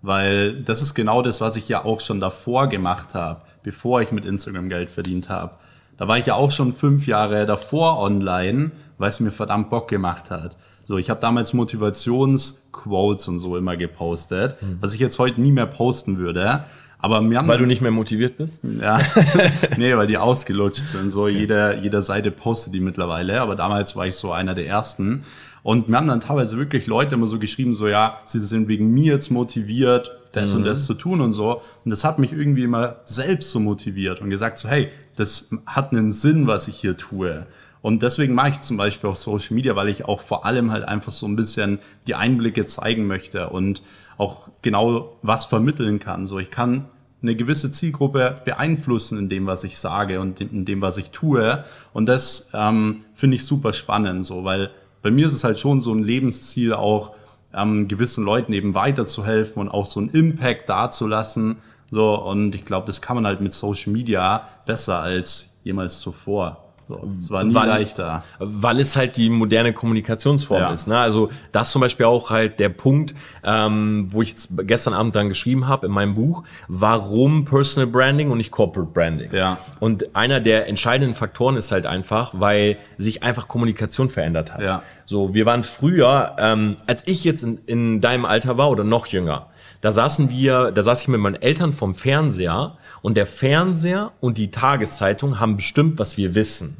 [0.01, 4.11] Weil das ist genau das, was ich ja auch schon davor gemacht habe, bevor ich
[4.11, 5.53] mit Instagram Geld verdient habe.
[5.97, 9.87] Da war ich ja auch schon fünf Jahre davor online, weil es mir verdammt Bock
[9.89, 10.57] gemacht hat.
[10.85, 15.67] So, ich habe damals Motivationsquotes und so immer gepostet, was ich jetzt heute nie mehr
[15.67, 16.63] posten würde.
[17.01, 18.59] Aber mir haben Weil du nicht mehr motiviert bist?
[18.81, 18.99] ja,
[19.77, 21.11] nee, weil die ausgelutscht sind.
[21.11, 23.39] So jeder, jeder Seite postet die mittlerweile.
[23.39, 25.23] Aber damals war ich so einer der ersten.
[25.63, 28.91] Und mir haben dann teilweise wirklich Leute immer so geschrieben, so ja, sie sind wegen
[28.91, 31.61] mir jetzt motiviert, das und das zu tun und so.
[31.83, 35.91] Und das hat mich irgendwie immer selbst so motiviert und gesagt so, hey, das hat
[35.91, 37.45] einen Sinn, was ich hier tue.
[37.81, 40.83] Und deswegen mache ich zum Beispiel auch Social Media, weil ich auch vor allem halt
[40.83, 43.81] einfach so ein bisschen die Einblicke zeigen möchte und
[44.17, 46.27] auch genau was vermitteln kann.
[46.27, 46.85] So, ich kann
[47.21, 51.63] eine gewisse Zielgruppe beeinflussen in dem, was ich sage und in dem, was ich tue.
[51.93, 55.79] Und das ähm, finde ich super spannend, so, weil bei mir ist es halt schon
[55.79, 57.15] so ein Lebensziel, auch
[57.53, 61.57] ähm, gewissen Leuten eben weiterzuhelfen und auch so einen Impact dazulassen.
[61.91, 66.68] So, und ich glaube, das kann man halt mit Social Media besser als jemals zuvor.
[66.89, 68.23] So, es war nie Wann- leichter.
[68.39, 70.73] Weil es halt die moderne Kommunikationsform Ja.
[70.73, 70.87] ist.
[70.87, 70.97] Ne?
[70.97, 75.29] Also das ist zum Beispiel auch halt der Punkt, ähm, wo ich gestern Abend dann
[75.29, 79.31] geschrieben habe in meinem Buch, warum Personal Branding und nicht Corporate Branding.
[79.31, 79.59] Ja.
[79.79, 84.61] Und einer der entscheidenden Faktoren ist halt einfach, weil sich einfach Kommunikation verändert hat.
[84.61, 84.81] Ja.
[85.05, 89.05] So, wir waren früher, ähm, als ich jetzt in, in deinem Alter war oder noch
[89.05, 89.45] jünger,
[89.81, 94.37] da saßen wir, da saß ich mit meinen Eltern vom Fernseher und der Fernseher und
[94.37, 96.77] die Tageszeitung haben bestimmt, was wir wissen.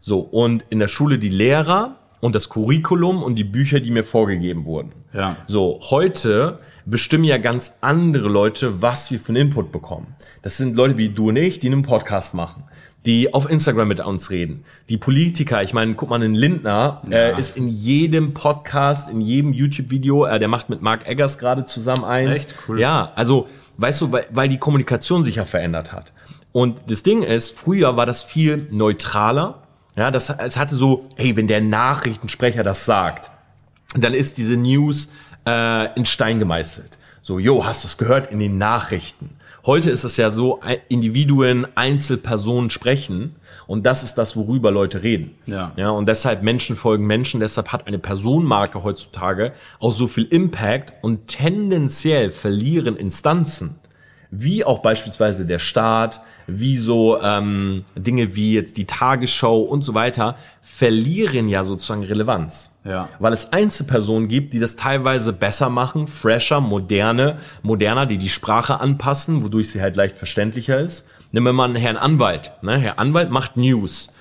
[0.00, 4.04] So, und in der Schule die Lehrer und das Curriculum und die Bücher, die mir
[4.04, 4.92] vorgegeben wurden.
[5.12, 5.36] Ja.
[5.46, 10.14] So, heute bestimmen ja ganz andere Leute, was wir für einen Input bekommen.
[10.42, 12.64] Das sind Leute wie du und ich, die einen Podcast machen,
[13.04, 14.64] die auf Instagram mit uns reden.
[14.88, 19.52] Die Politiker, ich meine, guck mal, ein Lindner äh, ist in jedem Podcast, in jedem
[19.52, 22.46] YouTube-Video, äh, der macht mit Mark Eggers gerade zusammen eins.
[22.46, 22.54] Echt?
[22.68, 22.80] Cool.
[22.80, 23.48] Ja, also,
[23.82, 26.12] weißt du, weil, weil die Kommunikation sich ja verändert hat.
[26.52, 29.62] Und das Ding ist, früher war das viel neutraler.
[29.96, 33.30] Ja, das, es hatte so, hey, wenn der Nachrichtensprecher das sagt,
[33.94, 35.10] dann ist diese News
[35.46, 36.98] äh, in Stein gemeißelt.
[37.20, 39.36] So, jo, hast du es gehört in den Nachrichten?
[39.64, 43.36] Heute ist es ja so, Individuen, Einzelpersonen sprechen
[43.68, 45.36] und das ist das, worüber Leute reden.
[45.46, 45.72] Ja.
[45.76, 50.94] ja und deshalb Menschen folgen Menschen, deshalb hat eine Personenmarke heutzutage auch so viel Impact
[51.02, 53.76] und tendenziell verlieren Instanzen
[54.32, 59.94] wie auch beispielsweise der Staat, wie so ähm, Dinge wie jetzt die Tagesschau und so
[59.94, 62.71] weiter, verlieren ja sozusagen Relevanz.
[62.84, 63.08] Ja.
[63.18, 68.80] Weil es Einzelpersonen gibt, die das teilweise besser machen, fresher, moderne, moderner, die die Sprache
[68.80, 71.08] anpassen, wodurch sie halt leicht verständlicher ist.
[71.30, 72.52] Nehmen wir mal einen Herrn Anwalt.
[72.62, 72.78] Ne?
[72.78, 74.12] Herr Anwalt macht News.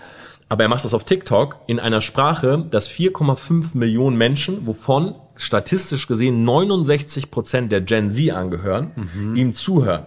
[0.47, 6.07] Aber er macht das auf TikTok in einer Sprache, dass 4,5 Millionen Menschen, wovon statistisch
[6.07, 8.91] gesehen 69 Prozent der Gen Z angehören,
[9.35, 10.05] ihm zuhören.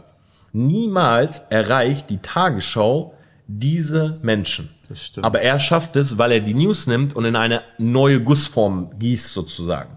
[0.52, 3.14] Niemals erreicht die Tagesschau
[3.46, 4.70] diese Menschen.
[4.88, 5.26] Das stimmt.
[5.26, 9.32] Aber er schafft es, weil er die News nimmt und in eine neue Gussform gießt
[9.32, 9.96] sozusagen.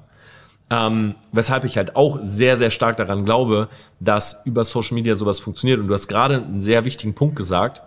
[0.69, 3.69] Ähm, weshalb ich halt auch sehr, sehr stark daran glaube,
[4.01, 5.79] dass über Social Media sowas funktioniert.
[5.79, 7.83] Und du hast gerade einen sehr wichtigen Punkt gesagt.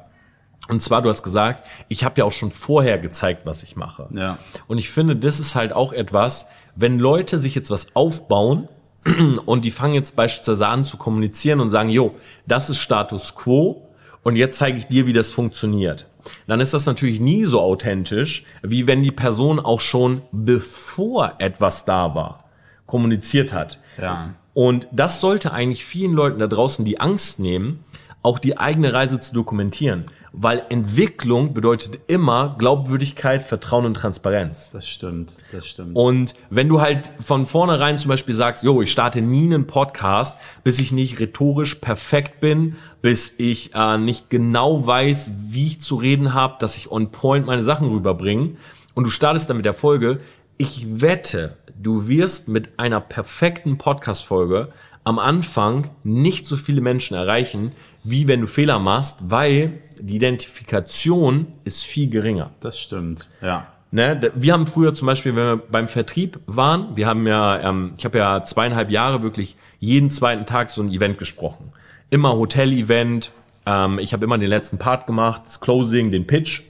[0.68, 4.08] Und zwar, du hast gesagt, ich habe ja auch schon vorher gezeigt, was ich mache.
[4.14, 4.38] Ja.
[4.66, 8.68] Und ich finde, das ist halt auch etwas, wenn Leute sich jetzt was aufbauen
[9.46, 12.14] und die fangen jetzt beispielsweise an zu kommunizieren und sagen, jo,
[12.46, 13.89] das ist Status quo
[14.22, 16.06] und jetzt zeige ich dir, wie das funktioniert.
[16.46, 21.84] Dann ist das natürlich nie so authentisch, wie wenn die Person auch schon bevor etwas
[21.84, 22.44] da war,
[22.86, 23.78] kommuniziert hat.
[24.00, 24.34] Ja.
[24.52, 27.84] Und das sollte eigentlich vielen Leuten da draußen die Angst nehmen,
[28.22, 30.04] auch die eigene Reise zu dokumentieren.
[30.32, 34.70] Weil Entwicklung bedeutet immer Glaubwürdigkeit, Vertrauen und Transparenz.
[34.70, 35.96] Das stimmt, das stimmt.
[35.96, 40.38] Und wenn du halt von vornherein zum Beispiel sagst, jo, ich starte nie einen Podcast,
[40.62, 45.96] bis ich nicht rhetorisch perfekt bin, bis ich äh, nicht genau weiß, wie ich zu
[45.96, 48.56] reden habe, dass ich on point meine Sachen rüberbringe
[48.94, 50.20] und du startest dann mit der Folge,
[50.58, 54.68] ich wette, du wirst mit einer perfekten Podcast-Folge
[55.04, 57.72] am Anfang nicht so viele Menschen erreichen,
[58.02, 62.50] wie wenn du Fehler machst, weil die Identifikation ist viel geringer.
[62.60, 63.66] Das stimmt, ja.
[63.92, 67.94] Ne, wir haben früher zum Beispiel, wenn wir beim Vertrieb waren, wir haben ja, ähm,
[67.98, 71.72] ich habe ja zweieinhalb Jahre wirklich jeden zweiten Tag so ein Event gesprochen.
[72.08, 73.32] Immer Hotel-Event,
[73.66, 76.62] ähm, ich habe immer den letzten Part gemacht, das Closing, den Pitch.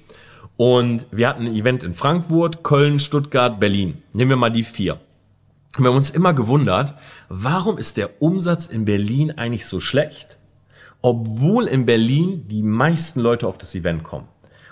[0.57, 4.03] Und wir hatten ein Event in Frankfurt, Köln, Stuttgart, Berlin.
[4.15, 4.99] Nehmen wir mal die vier.
[5.77, 6.95] Wir haben uns immer gewundert,
[7.29, 10.39] warum ist der Umsatz in Berlin eigentlich so schlecht?
[11.03, 14.29] Obwohl in Berlin die meisten Leute auf das Event kommen.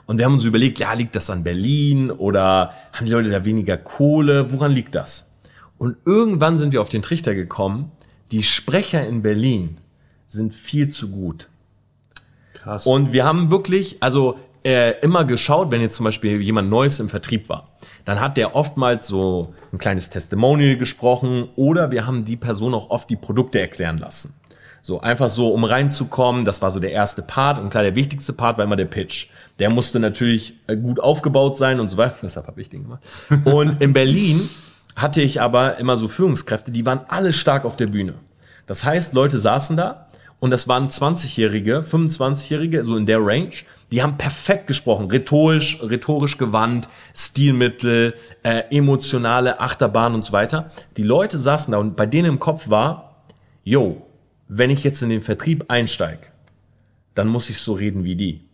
[0.06, 3.44] Und wir haben uns überlegt, ja, liegt das an Berlin oder haben die Leute da
[3.44, 4.52] weniger Kohle?
[4.52, 5.38] Woran liegt das?
[5.76, 7.92] Und irgendwann sind wir auf den Trichter gekommen,
[8.32, 9.78] die Sprecher in Berlin
[10.26, 11.48] sind viel zu gut.
[12.54, 12.86] Krass.
[12.86, 17.08] Und wir haben wirklich, also äh, immer geschaut, wenn jetzt zum Beispiel jemand Neues im
[17.08, 17.68] Vertrieb war,
[18.04, 22.90] dann hat der oftmals so ein kleines Testimonial gesprochen oder wir haben die Person auch
[22.90, 24.34] oft die Produkte erklären lassen.
[24.82, 26.44] So, einfach so, um reinzukommen.
[26.44, 27.58] Das war so der erste Part.
[27.58, 29.28] Und klar, der wichtigste Part war immer der Pitch.
[29.58, 32.16] Der musste natürlich äh, gut aufgebaut sein und so weiter.
[32.22, 33.02] Deshalb habe ich den gemacht.
[33.44, 34.48] Und in Berlin
[34.96, 38.14] hatte ich aber immer so Führungskräfte, die waren alle stark auf der Bühne.
[38.66, 40.08] Das heißt, Leute saßen da
[40.40, 43.52] und das waren 20-Jährige, 25-Jährige, so in der Range.
[43.90, 50.70] Die haben perfekt gesprochen, rhetorisch, rhetorisch gewandt, Stilmittel, äh, emotionale Achterbahn und so weiter.
[50.96, 53.22] Die Leute saßen da und bei denen im Kopf war,
[53.64, 54.07] yo,
[54.48, 56.26] wenn ich jetzt in den Vertrieb einsteige,
[57.14, 58.44] dann muss ich so reden wie die.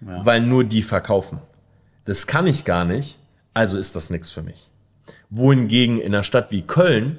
[0.00, 0.24] Ja.
[0.24, 1.40] Weil nur die verkaufen.
[2.04, 3.18] Das kann ich gar nicht,
[3.52, 4.70] also ist das nichts für mich.
[5.30, 7.18] Wohingegen in einer Stadt wie Köln,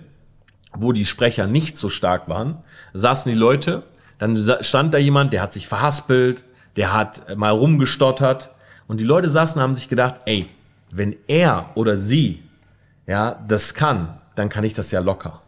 [0.74, 2.58] wo die Sprecher nicht so stark waren,
[2.94, 3.84] saßen die Leute,
[4.18, 6.44] dann stand da jemand, der hat sich verhaspelt,
[6.76, 8.50] der hat mal rumgestottert
[8.88, 10.48] und die Leute saßen und haben sich gedacht, ey,
[10.92, 12.44] wenn er oder sie
[13.06, 15.42] ja das kann, dann kann ich das ja locker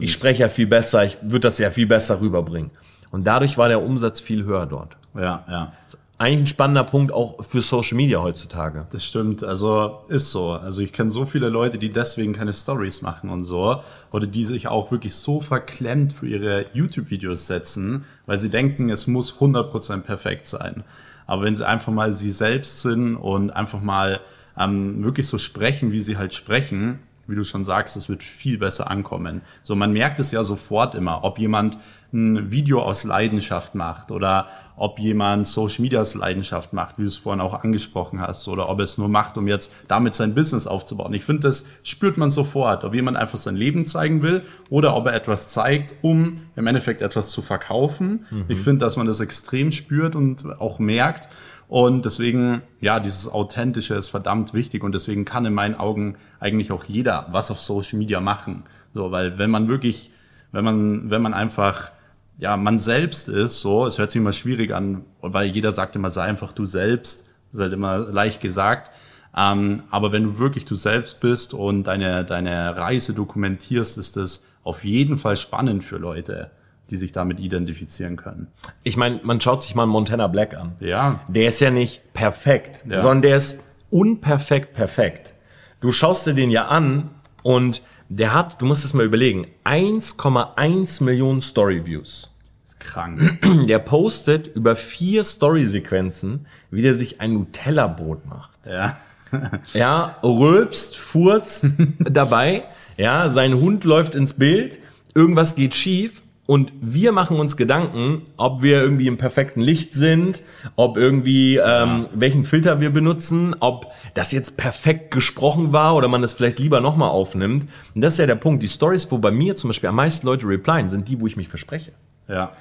[0.00, 2.70] ich spreche ja viel besser, ich würde das ja viel besser rüberbringen.
[3.10, 4.96] Und dadurch war der Umsatz viel höher dort.
[5.14, 5.72] Ja, ja.
[6.18, 8.86] Eigentlich ein spannender Punkt auch für Social Media heutzutage.
[8.92, 10.52] Das stimmt, also ist so.
[10.52, 13.82] Also ich kenne so viele Leute, die deswegen keine Stories machen und so.
[14.12, 19.08] Oder die sich auch wirklich so verklemmt für ihre YouTube-Videos setzen, weil sie denken, es
[19.08, 20.84] muss 100% perfekt sein.
[21.26, 24.20] Aber wenn sie einfach mal sie selbst sind und einfach mal
[24.56, 28.58] ähm, wirklich so sprechen, wie sie halt sprechen, wie du schon sagst, es wird viel
[28.58, 29.42] besser ankommen.
[29.62, 31.78] So, man merkt es ja sofort immer, ob jemand
[32.12, 37.08] ein Video aus Leidenschaft macht oder ob jemand Social Media aus Leidenschaft macht, wie du
[37.08, 40.66] es vorhin auch angesprochen hast, oder ob es nur macht, um jetzt damit sein Business
[40.66, 41.14] aufzubauen.
[41.14, 45.06] Ich finde, das spürt man sofort, ob jemand einfach sein Leben zeigen will oder ob
[45.06, 48.26] er etwas zeigt, um im Endeffekt etwas zu verkaufen.
[48.30, 48.44] Mhm.
[48.48, 51.28] Ich finde, dass man das extrem spürt und auch merkt.
[51.72, 56.70] Und deswegen, ja, dieses Authentische ist verdammt wichtig und deswegen kann in meinen Augen eigentlich
[56.70, 58.64] auch jeder was auf Social Media machen.
[58.92, 60.10] So, weil wenn man wirklich,
[60.50, 61.90] wenn man, wenn man einfach,
[62.36, 66.10] ja, man selbst ist, so, es hört sich immer schwierig an, weil jeder sagt immer,
[66.10, 68.90] sei einfach du selbst, ist halt immer leicht gesagt.
[69.34, 74.46] Ähm, aber wenn du wirklich du selbst bist und deine, deine Reise dokumentierst, ist das
[74.62, 76.50] auf jeden Fall spannend für Leute
[76.90, 78.48] die sich damit identifizieren können.
[78.82, 80.72] Ich meine, man schaut sich mal Montana Black an.
[80.80, 81.20] Ja.
[81.28, 82.98] Der ist ja nicht perfekt, ja.
[82.98, 85.34] sondern der ist unperfekt perfekt.
[85.80, 87.10] Du schaust dir den ja an
[87.42, 92.30] und der hat, du musst es mal überlegen, 1,1 Millionen Story Views.
[92.64, 93.38] ist krank.
[93.68, 98.66] Der postet über vier Story-Sequenzen, wie der sich ein Nutella-Brot macht.
[98.66, 98.98] Ja.
[99.72, 101.66] ja, rülpst, furzt
[101.98, 102.64] dabei.
[102.98, 104.78] Ja, sein Hund läuft ins Bild,
[105.14, 110.42] irgendwas geht schief und wir machen uns Gedanken, ob wir irgendwie im perfekten Licht sind,
[110.74, 116.20] ob irgendwie ähm, welchen Filter wir benutzen, ob das jetzt perfekt gesprochen war oder man
[116.20, 117.68] das vielleicht lieber nochmal aufnimmt.
[117.94, 118.62] Und das ist ja der Punkt.
[118.62, 121.36] Die Stories, wo bei mir zum Beispiel am meisten Leute replyen, sind die, wo ich
[121.36, 121.92] mich verspreche.
[122.28, 122.52] Ja.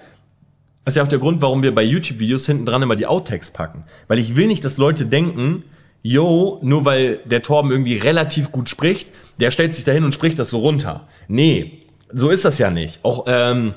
[0.86, 3.52] Das ist ja auch der Grund, warum wir bei YouTube-Videos hinten dran immer die Outtakes
[3.52, 3.86] packen.
[4.08, 5.63] Weil ich will nicht, dass Leute denken,
[6.04, 10.39] yo, nur weil der Torben irgendwie relativ gut spricht, der stellt sich dahin und spricht
[10.39, 11.08] das so runter.
[11.28, 11.81] Nee,
[12.13, 13.00] so ist das ja nicht.
[13.04, 13.74] Auch ähm,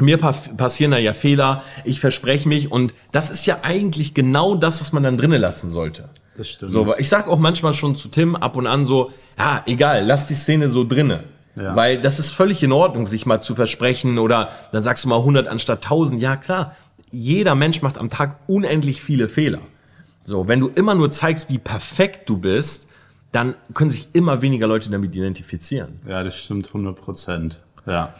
[0.00, 4.80] mir passieren da ja Fehler, ich verspreche mich und das ist ja eigentlich genau das,
[4.80, 6.08] was man dann drinnen lassen sollte.
[6.36, 6.70] Das stimmt.
[6.70, 10.26] So, ich sag auch manchmal schon zu Tim ab und an so, ja, egal, lass
[10.26, 11.24] die Szene so drinnen.
[11.56, 11.74] Ja.
[11.74, 15.18] Weil das ist völlig in Ordnung, sich mal zu versprechen oder dann sagst du mal
[15.18, 16.22] 100 anstatt 1000.
[16.22, 16.76] Ja, klar,
[17.10, 19.60] jeder Mensch macht am Tag unendlich viele Fehler.
[20.22, 22.90] So, wenn du immer nur zeigst, wie perfekt du bist,
[23.32, 26.00] dann können sich immer weniger Leute damit identifizieren.
[26.06, 27.60] Ja, das stimmt 100 Prozent.
[27.88, 28.14] Ja.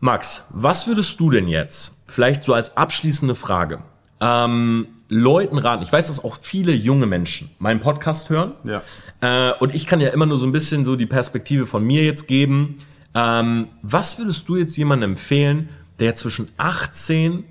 [0.00, 3.80] Max, was würdest du denn jetzt, vielleicht so als abschließende Frage,
[4.20, 5.82] ähm, Leuten raten?
[5.82, 8.52] Ich weiß, dass auch viele junge Menschen meinen Podcast hören.
[8.64, 8.82] Ja.
[9.20, 12.04] Äh, und ich kann ja immer nur so ein bisschen so die Perspektive von mir
[12.04, 12.78] jetzt geben.
[13.14, 15.68] Ähm, was würdest du jetzt jemandem empfehlen,
[15.98, 17.44] der zwischen 18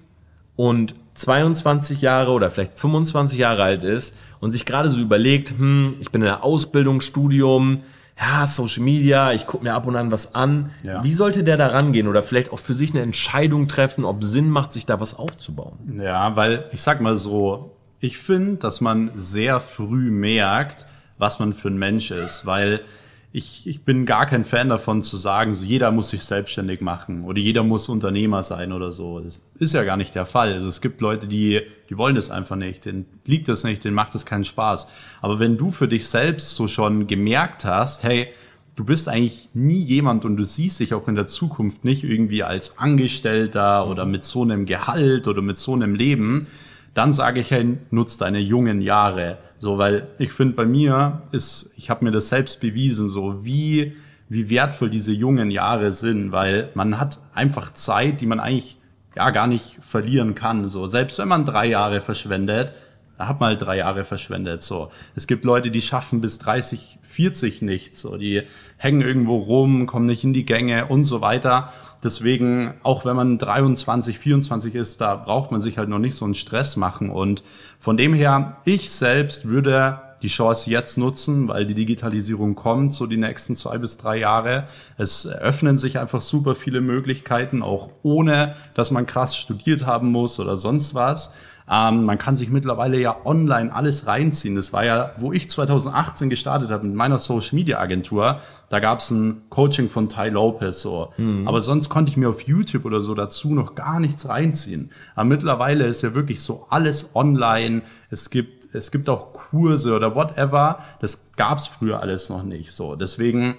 [0.56, 5.96] und 22 Jahre oder vielleicht 25 Jahre alt ist und sich gerade so überlegt, hm,
[6.00, 7.84] ich bin in der Ausbildung, Studium,
[8.20, 10.72] ja, Social Media, ich gucke mir ab und an was an.
[10.84, 11.04] Ja.
[11.04, 14.50] Wie sollte der da rangehen oder vielleicht auch für sich eine Entscheidung treffen, ob Sinn
[14.50, 16.02] macht, sich da was aufzubauen?
[16.02, 20.86] Ja, weil ich sag mal so, ich finde, dass man sehr früh merkt,
[21.18, 22.82] was man für ein Mensch ist, weil
[23.32, 27.26] ich, ich bin gar kein Fan davon zu sagen, so jeder muss sich selbstständig machen
[27.26, 29.20] oder jeder muss Unternehmer sein oder so.
[29.20, 30.54] Das ist ja gar nicht der Fall.
[30.54, 33.94] Also es gibt Leute, die, die wollen das einfach nicht, denen liegt das nicht, denen
[33.94, 34.88] macht das keinen Spaß.
[35.22, 38.30] Aber wenn du für dich selbst so schon gemerkt hast, hey,
[38.76, 42.42] du bist eigentlich nie jemand und du siehst dich auch in der Zukunft nicht irgendwie
[42.42, 46.48] als Angestellter oder mit so einem Gehalt oder mit so einem Leben,
[46.96, 51.74] dann sage ich, hey, nutz deine jungen Jahre so, weil ich finde, bei mir ist,
[51.76, 53.96] ich habe mir das selbst bewiesen, so wie,
[54.30, 58.78] wie wertvoll diese jungen Jahre sind, weil man hat einfach Zeit, die man eigentlich
[59.16, 60.68] ja gar nicht verlieren kann.
[60.70, 62.74] So, selbst wenn man drei Jahre verschwendet,
[63.20, 64.62] man halt drei Jahre verschwendet.
[64.62, 67.96] So, es gibt Leute, die schaffen bis 30, 40 nicht.
[67.96, 68.44] So, die
[68.78, 71.74] hängen irgendwo rum, kommen nicht in die Gänge und so weiter.
[72.02, 76.24] Deswegen, auch wenn man 23, 24 ist, da braucht man sich halt noch nicht so
[76.24, 77.10] einen Stress machen.
[77.10, 77.44] Und
[77.80, 83.06] von dem her, ich selbst würde die Chance jetzt nutzen, weil die Digitalisierung kommt, so
[83.06, 84.66] die nächsten zwei bis drei Jahre.
[84.98, 90.40] Es öffnen sich einfach super viele Möglichkeiten, auch ohne, dass man krass studiert haben muss
[90.40, 91.34] oder sonst was.
[91.72, 94.56] Ähm, man kann sich mittlerweile ja online alles reinziehen.
[94.56, 99.00] Das war ja, wo ich 2018 gestartet habe mit meiner Social Media Agentur, da gab
[99.00, 101.14] es ein Coaching von Ty Lopez so.
[101.18, 101.48] Mhm.
[101.48, 104.92] Aber sonst konnte ich mir auf YouTube oder so dazu noch gar nichts reinziehen.
[105.16, 107.84] Aber mittlerweile ist ja wirklich so alles online.
[108.10, 110.80] Es gibt, es gibt auch Kurse oder whatever.
[111.02, 112.72] Das gab es früher alles noch nicht.
[112.72, 112.96] So.
[112.96, 113.56] Deswegen,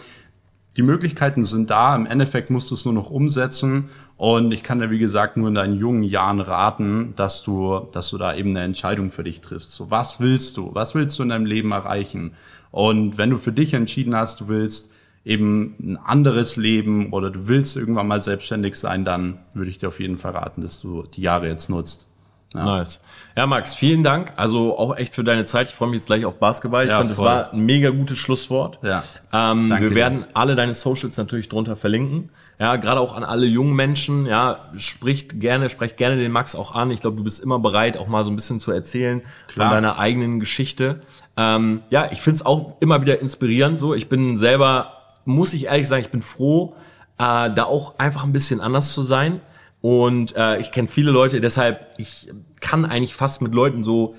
[0.76, 1.94] die Möglichkeiten sind da.
[1.96, 3.90] Im Endeffekt musst du es nur noch umsetzen.
[4.16, 8.10] Und ich kann dir, wie gesagt, nur in deinen jungen Jahren raten, dass du, dass
[8.10, 9.72] du da eben eine Entscheidung für dich triffst.
[9.72, 10.74] So, was willst du?
[10.74, 12.32] Was willst du in deinem Leben erreichen?
[12.70, 14.92] Und wenn du für dich entschieden hast, du willst
[15.24, 19.88] eben ein anderes Leben oder du willst irgendwann mal selbstständig sein, dann würde ich dir
[19.88, 22.09] auf jeden Fall raten, dass du die Jahre jetzt nutzt.
[22.54, 22.64] Ja.
[22.64, 23.00] Nice.
[23.36, 24.32] Ja, Max, vielen Dank.
[24.36, 25.68] Also auch echt für deine Zeit.
[25.68, 26.84] Ich freue mich jetzt gleich auf Basketball.
[26.84, 28.78] Ich ja, fand, das war ein mega gutes Schlusswort.
[28.82, 29.04] Ja.
[29.32, 32.30] Ähm, wir werden alle deine Socials natürlich drunter verlinken.
[32.58, 34.26] Ja, gerade auch an alle jungen Menschen.
[34.26, 36.90] Ja, spricht gerne, sprecht gerne den Max auch an.
[36.90, 39.68] Ich glaube, du bist immer bereit, auch mal so ein bisschen zu erzählen Klar.
[39.68, 41.00] von deiner eigenen Geschichte.
[41.36, 43.78] Ähm, ja, ich finde es auch immer wieder inspirierend.
[43.78, 44.92] So, ich bin selber,
[45.24, 46.74] muss ich ehrlich sagen, ich bin froh,
[47.16, 49.40] äh, da auch einfach ein bisschen anders zu sein.
[49.80, 54.14] Und äh, ich kenne viele Leute, deshalb ich kann eigentlich fast mit Leuten so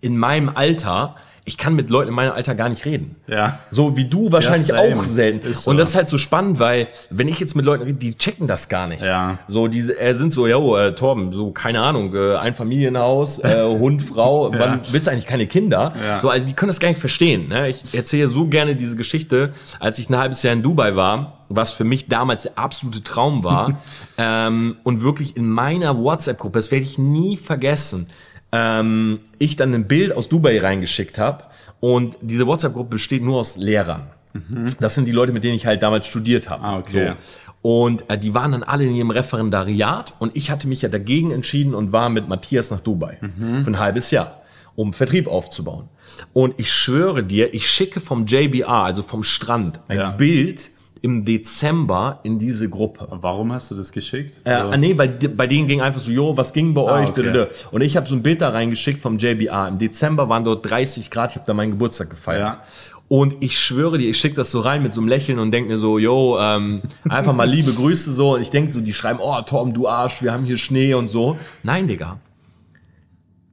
[0.00, 3.16] in meinem Alter ich kann mit Leuten in meinem Alter gar nicht reden.
[3.26, 3.58] Ja.
[3.70, 5.52] So wie du wahrscheinlich ja, auch selten.
[5.54, 5.70] So.
[5.70, 8.46] Und das ist halt so spannend, weil wenn ich jetzt mit Leuten rede, die checken
[8.46, 9.02] das gar nicht.
[9.02, 9.38] Ja.
[9.48, 13.62] So, die äh, sind so, ja, äh, Torben, so, keine Ahnung, äh, ein Familienhaus, äh,
[13.64, 14.58] Hund, Frau, ja.
[14.58, 15.92] wann willst du eigentlich keine Kinder?
[16.00, 16.20] Ja.
[16.20, 17.48] So, also die können das gar nicht verstehen.
[17.48, 17.68] Ne?
[17.68, 21.72] Ich erzähle so gerne diese Geschichte, als ich ein halbes Jahr in Dubai war, was
[21.72, 23.80] für mich damals der absolute Traum war.
[24.18, 28.08] ähm, und wirklich in meiner WhatsApp-Gruppe, das werde ich nie vergessen
[28.52, 31.44] ähm, ich dann ein Bild aus Dubai reingeschickt habe
[31.80, 34.10] und diese WhatsApp-Gruppe besteht nur aus Lehrern.
[34.34, 34.66] Mhm.
[34.78, 36.62] Das sind die Leute, mit denen ich halt damals studiert habe.
[36.62, 37.08] Ah, okay.
[37.08, 37.16] So.
[37.62, 41.30] Und äh, die waren dann alle in ihrem Referendariat und ich hatte mich ja dagegen
[41.30, 43.64] entschieden und war mit Matthias nach Dubai mhm.
[43.64, 44.42] für ein halbes Jahr,
[44.74, 45.88] um Vertrieb aufzubauen.
[46.32, 50.10] Und ich schwöre dir, ich schicke vom JBR, also vom Strand, ein ja.
[50.10, 50.71] Bild
[51.02, 53.08] im Dezember in diese Gruppe.
[53.10, 54.40] Warum hast du das geschickt?
[54.44, 54.76] Äh, so.
[54.78, 57.10] nee, bei, bei denen ging einfach so, jo, was ging bei ah, euch?
[57.10, 57.46] Okay.
[57.72, 59.68] Und ich habe so ein Bild da reingeschickt vom JBA.
[59.68, 62.54] Im Dezember waren dort 30 Grad, ich habe da meinen Geburtstag gefeiert.
[62.54, 62.62] Ja.
[63.08, 65.70] Und ich schwöre dir, ich schicke das so rein mit so einem Lächeln und denke
[65.70, 68.36] mir so, yo, ähm, einfach mal liebe Grüße so.
[68.36, 71.08] Und ich denke so, die schreiben, oh, Tom, du Arsch, wir haben hier Schnee und
[71.08, 71.36] so.
[71.64, 72.20] Nein, Digga.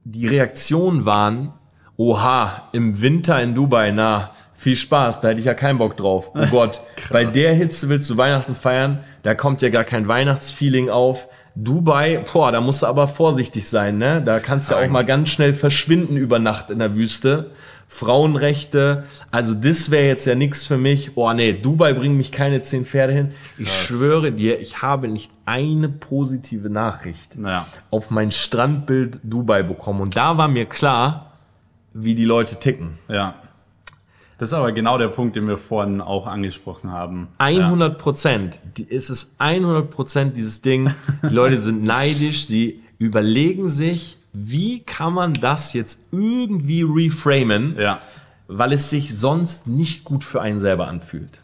[0.04, 1.52] Die Reaktionen waren,
[1.96, 6.32] oha, im Winter in Dubai, na, viel Spaß, da hätte ich ja keinen Bock drauf.
[6.34, 10.90] Oh Gott, bei der Hitze willst du Weihnachten feiern, da kommt ja gar kein Weihnachtsfeeling
[10.90, 11.28] auf.
[11.54, 14.22] Dubai, boah, da musst du aber vorsichtig sein, ne?
[14.22, 17.50] Da kannst du ja auch mal ganz schnell verschwinden über Nacht in der Wüste.
[17.88, 21.16] Frauenrechte, also das wäre jetzt ja nichts für mich.
[21.16, 23.32] Oh nee, Dubai bringt mich keine zehn Pferde hin.
[23.58, 23.74] Ich Krass.
[23.86, 27.66] schwöre dir, ich habe nicht eine positive Nachricht Naja.
[27.90, 30.00] auf mein Strandbild Dubai bekommen.
[30.02, 31.32] Und da war mir klar,
[31.92, 32.98] wie die Leute ticken.
[33.08, 33.34] Ja.
[34.40, 37.28] Das ist aber genau der Punkt, den wir vorhin auch angesprochen haben.
[37.38, 38.58] 100 Prozent.
[38.78, 40.92] Die- Es ist 100 Prozent dieses Ding.
[41.22, 42.46] Die Leute sind neidisch.
[42.46, 47.82] Sie überlegen sich, wie kann man das jetzt irgendwie reframen, Ja.
[47.82, 48.00] ja,
[48.48, 51.40] weil es sich sonst nicht gut für einen selber anfühlt.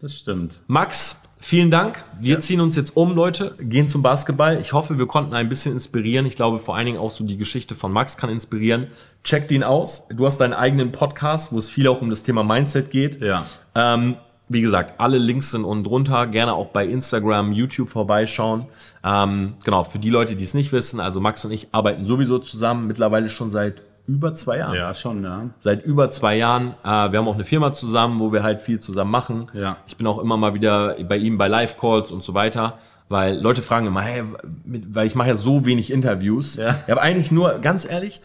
[0.00, 0.60] das stimmt.
[0.68, 2.02] Max, vielen Dank.
[2.18, 4.58] Wir ziehen uns jetzt um, Leute, gehen zum Basketball.
[4.58, 6.24] Ich hoffe, wir konnten ein bisschen inspirieren.
[6.24, 8.86] Ich glaube, vor allen Dingen auch so die Geschichte von Max kann inspirieren.
[9.22, 10.08] Checkt ihn aus.
[10.08, 13.20] Du hast deinen eigenen Podcast, wo es viel auch um das Thema Mindset geht.
[13.20, 13.44] Ja.
[13.74, 14.16] Ähm,
[14.48, 16.26] wie gesagt, alle Links sind unten drunter.
[16.26, 18.66] Gerne auch bei Instagram, YouTube vorbeischauen.
[19.04, 22.38] Ähm, genau, für die Leute, die es nicht wissen, also Max und ich arbeiten sowieso
[22.38, 24.74] zusammen, mittlerweile schon seit über zwei Jahren.
[24.74, 25.50] Ja, schon, ja.
[25.60, 26.74] Seit über zwei Jahren.
[26.82, 29.46] Äh, wir haben auch eine Firma zusammen, wo wir halt viel zusammen machen.
[29.52, 29.76] Ja.
[29.86, 32.78] Ich bin auch immer mal wieder bei ihm bei Live-Calls und so weiter.
[33.08, 34.22] Weil Leute fragen immer, hey,
[34.64, 36.56] mit, weil ich mache ja so wenig Interviews.
[36.56, 36.76] Ja.
[36.86, 38.20] Ich habe eigentlich nur, ganz ehrlich,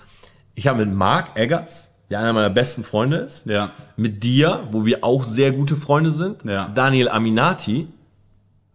[0.55, 3.71] ich habe mit Mark Eggers, der einer meiner besten Freunde ist, Ja.
[3.97, 6.69] mit dir, wo wir auch sehr gute Freunde sind, Ja.
[6.69, 7.87] Daniel Aminati.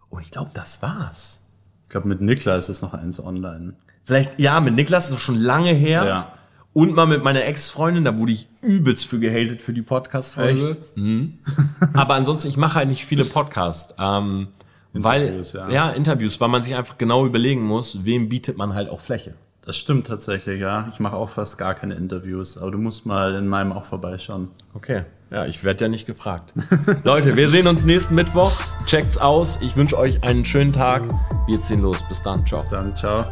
[0.09, 1.47] Und ich glaube, das war's.
[1.83, 3.73] Ich glaube, mit Niklas ist noch eins online.
[4.05, 6.05] Vielleicht, ja, mit Niklas ist doch schon lange her.
[6.05, 6.33] Ja.
[6.73, 10.77] Und mal mit meiner Ex-Freundin, da wurde ich übelst für gehatet für die Podcast-Folge.
[10.95, 11.39] Mhm.
[11.93, 13.93] Aber ansonsten, ich mache halt nicht viele Podcasts.
[13.99, 14.47] Ähm,
[14.93, 15.69] weil, Interviews, ja.
[15.69, 15.89] ja.
[15.91, 19.35] Interviews, weil man sich einfach genau überlegen muss, wem bietet man halt auch Fläche.
[19.63, 20.87] Das stimmt tatsächlich, ja.
[20.91, 24.49] Ich mache auch fast gar keine Interviews, aber du musst mal in meinem auch vorbeischauen.
[24.73, 25.03] Okay.
[25.29, 26.53] Ja, ich werde ja nicht gefragt.
[27.03, 28.51] Leute, wir sehen uns nächsten Mittwoch.
[28.85, 29.59] Checkt's aus.
[29.61, 31.03] Ich wünsche euch einen schönen Tag.
[31.47, 32.05] Wir ziehen los.
[32.09, 32.45] Bis dann.
[32.45, 32.65] Ciao.
[32.69, 33.23] Dann ciao.